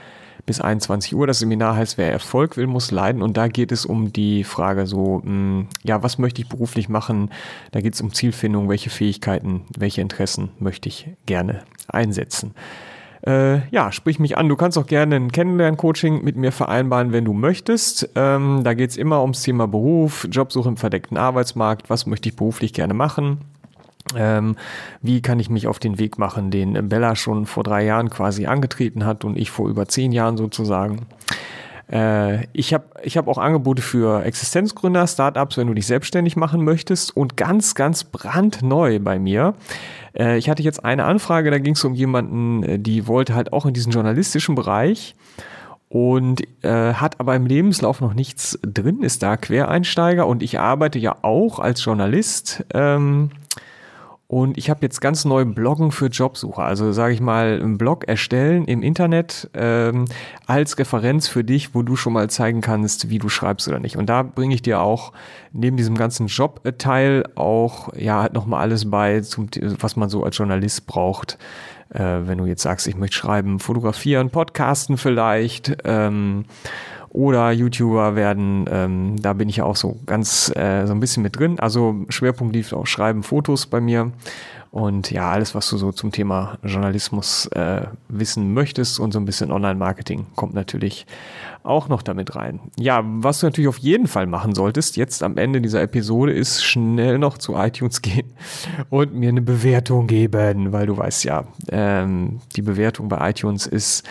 bis 0.48 0.60
21 0.60 1.14
Uhr. 1.14 1.28
Das 1.28 1.38
Seminar 1.38 1.76
heißt, 1.76 2.00
wer 2.00 2.12
Erfolg 2.12 2.58
will, 2.58 2.66
muss 2.66 2.90
leiden. 2.90 3.22
Und 3.22 3.38
da 3.38 3.48
geht 3.48 3.72
es 3.72 3.86
um 3.86 4.12
die 4.12 4.44
Frage 4.44 4.88
so, 4.88 5.22
mh, 5.24 5.26
hm, 5.26 5.68
ja, 5.84 6.02
was 6.02 6.18
möchte 6.18 6.42
ich 6.42 6.50
beruflich 6.50 6.90
machen? 6.90 7.30
Da 7.72 7.82
geht 7.82 7.94
es 7.94 8.02
um 8.02 8.14
Zielfindung, 8.16 8.68
welche 8.68 8.90
Fähigkeiten, 8.90 9.66
welche 9.78 10.02
Interessen 10.02 10.50
möchte 10.58 10.90
ich 10.90 11.10
gerne 11.28 11.62
einsetzen. 11.88 12.56
Äh, 13.30 13.68
ja, 13.70 13.92
sprich 13.92 14.18
mich 14.18 14.40
an. 14.40 14.50
Du 14.50 14.56
kannst 14.56 14.76
auch 14.80 14.88
gerne 14.88 15.16
ein 15.16 15.32
Kennenlern-Coaching 15.32 16.24
mit 16.24 16.36
mir 16.36 16.52
vereinbaren, 16.52 17.12
wenn 17.12 17.26
du 17.26 17.34
möchtest. 17.34 18.10
Ähm, 18.16 18.62
da 18.64 18.74
geht's 18.74 18.98
immer 18.98 19.22
ums 19.22 19.44
Thema 19.44 19.68
Beruf, 19.68 20.28
Jobsuche 20.32 20.68
im 20.68 20.78
verdeckten 20.78 21.16
Arbeitsmarkt. 21.16 21.92
Was 21.92 22.08
möchte 22.08 22.30
ich 22.30 22.36
beruflich 22.36 22.74
gerne 22.74 22.96
machen? 22.96 23.42
Ähm, 24.16 24.56
wie 25.04 25.22
kann 25.22 25.40
ich 25.40 25.52
mich 25.52 25.68
auf 25.68 25.78
den 25.78 26.00
Weg 26.00 26.18
machen, 26.18 26.50
den 26.50 26.90
Bella 26.90 27.16
schon 27.16 27.46
vor 27.46 27.64
drei 27.64 27.86
Jahren 27.86 28.10
quasi 28.10 28.48
angetreten 28.48 29.06
hat 29.06 29.24
und 29.24 29.38
ich 29.38 29.52
vor 29.52 29.70
über 29.70 29.88
zehn 29.88 30.12
Jahren 30.12 30.36
sozusagen. 30.36 31.06
Äh, 31.92 32.46
ich 32.54 32.74
habe 32.74 32.86
ich 33.04 33.18
hab 33.18 33.28
auch 33.28 33.38
Angebote 33.38 33.82
für 33.82 34.24
Existenzgründer, 34.24 35.08
Startups, 35.08 35.58
wenn 35.58 35.68
du 35.68 35.74
dich 35.74 35.88
selbstständig 35.88 36.36
machen 36.36 36.64
möchtest 36.64 37.16
und 37.16 37.38
ganz, 37.38 37.76
ganz 37.76 38.04
brandneu 38.04 39.00
bei 39.00 39.20
mir. 39.20 39.56
Äh, 40.18 40.38
ich 40.38 40.50
hatte 40.50 40.64
jetzt 40.64 40.86
eine 40.86 41.06
Anfrage, 41.06 41.52
da 41.52 41.60
ging 41.60 41.74
es 41.74 41.84
um 41.84 41.94
jemanden, 41.94 42.64
äh, 42.64 42.80
die 42.80 43.08
wollte 43.08 43.36
halt 43.36 43.54
auch 43.54 43.66
in 43.66 43.74
diesen 43.74 43.92
journalistischen 43.92 44.56
Bereich 44.56 45.16
und 45.90 46.44
äh, 46.64 46.94
hat 46.94 47.20
aber 47.20 47.36
im 47.36 47.48
Lebenslauf 47.48 48.00
noch 48.00 48.14
nichts 48.14 48.60
drin, 48.62 49.02
ist 49.02 49.24
da 49.24 49.38
Quereinsteiger 49.38 50.28
und 50.28 50.44
ich 50.44 50.60
arbeite 50.60 51.00
ja 51.00 51.18
auch 51.24 51.60
als 51.60 51.84
Journalist. 51.84 52.64
Ähm, 52.74 53.32
und 54.32 54.60
ich 54.60 54.70
habe 54.70 54.82
jetzt 54.84 55.02
ganz 55.02 55.26
neu 55.26 55.44
Bloggen 55.44 55.92
für 55.92 56.06
Jobsucher. 56.06 56.62
Also 56.62 56.92
sage 56.92 57.16
ich 57.16 57.20
mal, 57.20 57.60
einen 57.60 57.80
Blog 57.80 58.08
erstellen 58.08 58.66
im 58.66 58.84
Internet 58.84 59.50
ähm, 59.56 60.06
als 60.46 60.78
Referenz 60.78 61.28
für 61.28 61.44
dich, 61.44 61.74
wo 61.74 61.82
du 61.82 61.96
schon 61.96 62.14
mal 62.14 62.30
zeigen 62.30 62.62
kannst, 62.62 63.10
wie 63.10 63.18
du 63.18 63.28
schreibst 63.28 63.68
oder 63.68 63.80
nicht. 63.80 63.98
Und 63.98 64.08
da 64.08 64.22
bringe 64.22 64.54
ich 64.54 64.62
dir 64.62 64.82
auch 64.82 65.14
neben 65.52 65.78
diesem 65.78 65.98
ganzen 65.98 66.28
Jobteil 66.28 67.24
auch 67.34 67.92
ja 67.96 68.22
halt 68.22 68.34
nochmal 68.34 68.62
alles 68.62 68.92
bei, 68.92 69.22
zum, 69.22 69.48
was 69.80 69.96
man 69.96 70.10
so 70.10 70.24
als 70.24 70.38
Journalist 70.38 70.86
braucht. 70.86 71.40
Äh, 71.90 72.00
wenn 72.00 72.38
du 72.38 72.46
jetzt 72.46 72.62
sagst, 72.62 72.86
ich 72.86 72.96
möchte 72.96 73.16
schreiben, 73.16 73.58
fotografieren, 73.58 74.30
podcasten 74.30 74.98
vielleicht. 74.98 75.76
Ähm, 75.86 76.46
oder 77.12 77.52
YouTuber 77.52 78.16
werden. 78.16 78.66
Ähm, 78.72 79.16
da 79.22 79.34
bin 79.34 79.50
ich 79.50 79.58
ja 79.58 79.64
auch 79.64 79.76
so 79.76 79.98
ganz 80.06 80.54
äh, 80.56 80.86
so 80.86 80.94
ein 80.94 81.00
bisschen 81.00 81.24
mit 81.24 81.38
drin. 81.38 81.60
Also 81.60 82.06
Schwerpunkt 82.10 82.56
lief 82.56 82.74
auch 82.74 82.88
Schreiben, 82.88 83.24
Fotos 83.24 83.66
bei 83.66 83.82
mir. 83.82 84.12
Und 84.72 85.10
ja, 85.10 85.32
alles, 85.32 85.56
was 85.56 85.68
du 85.70 85.78
so 85.78 85.92
zum 85.92 86.12
Thema 86.12 86.60
Journalismus 86.64 87.48
äh, 87.48 87.88
wissen 88.08 88.54
möchtest 88.54 89.00
und 89.00 89.12
so 89.12 89.20
ein 89.20 89.26
bisschen 89.26 89.52
Online-Marketing 89.52 90.28
kommt 90.36 90.54
natürlich 90.54 91.08
auch 91.64 91.90
noch 91.90 92.04
damit 92.04 92.36
rein. 92.36 92.60
Ja, 92.78 93.02
was 93.04 93.40
du 93.40 93.48
natürlich 93.48 93.68
auf 93.68 93.80
jeden 93.80 94.08
Fall 94.08 94.28
machen 94.28 94.54
solltest, 94.54 94.96
jetzt 94.96 95.24
am 95.24 95.38
Ende 95.38 95.60
dieser 95.60 95.82
Episode, 95.82 96.34
ist 96.34 96.64
schnell 96.64 97.18
noch 97.18 97.40
zu 97.40 97.56
iTunes 97.56 98.02
gehen 98.04 98.32
und 98.90 99.16
mir 99.16 99.30
eine 99.30 99.42
Bewertung 99.42 100.06
geben, 100.06 100.72
weil 100.72 100.86
du 100.86 100.96
weißt 100.96 101.24
ja, 101.24 101.46
ähm, 101.72 102.40
die 102.56 102.62
Bewertung 102.62 103.10
bei 103.10 103.32
iTunes 103.32 103.66
ist 103.66 104.08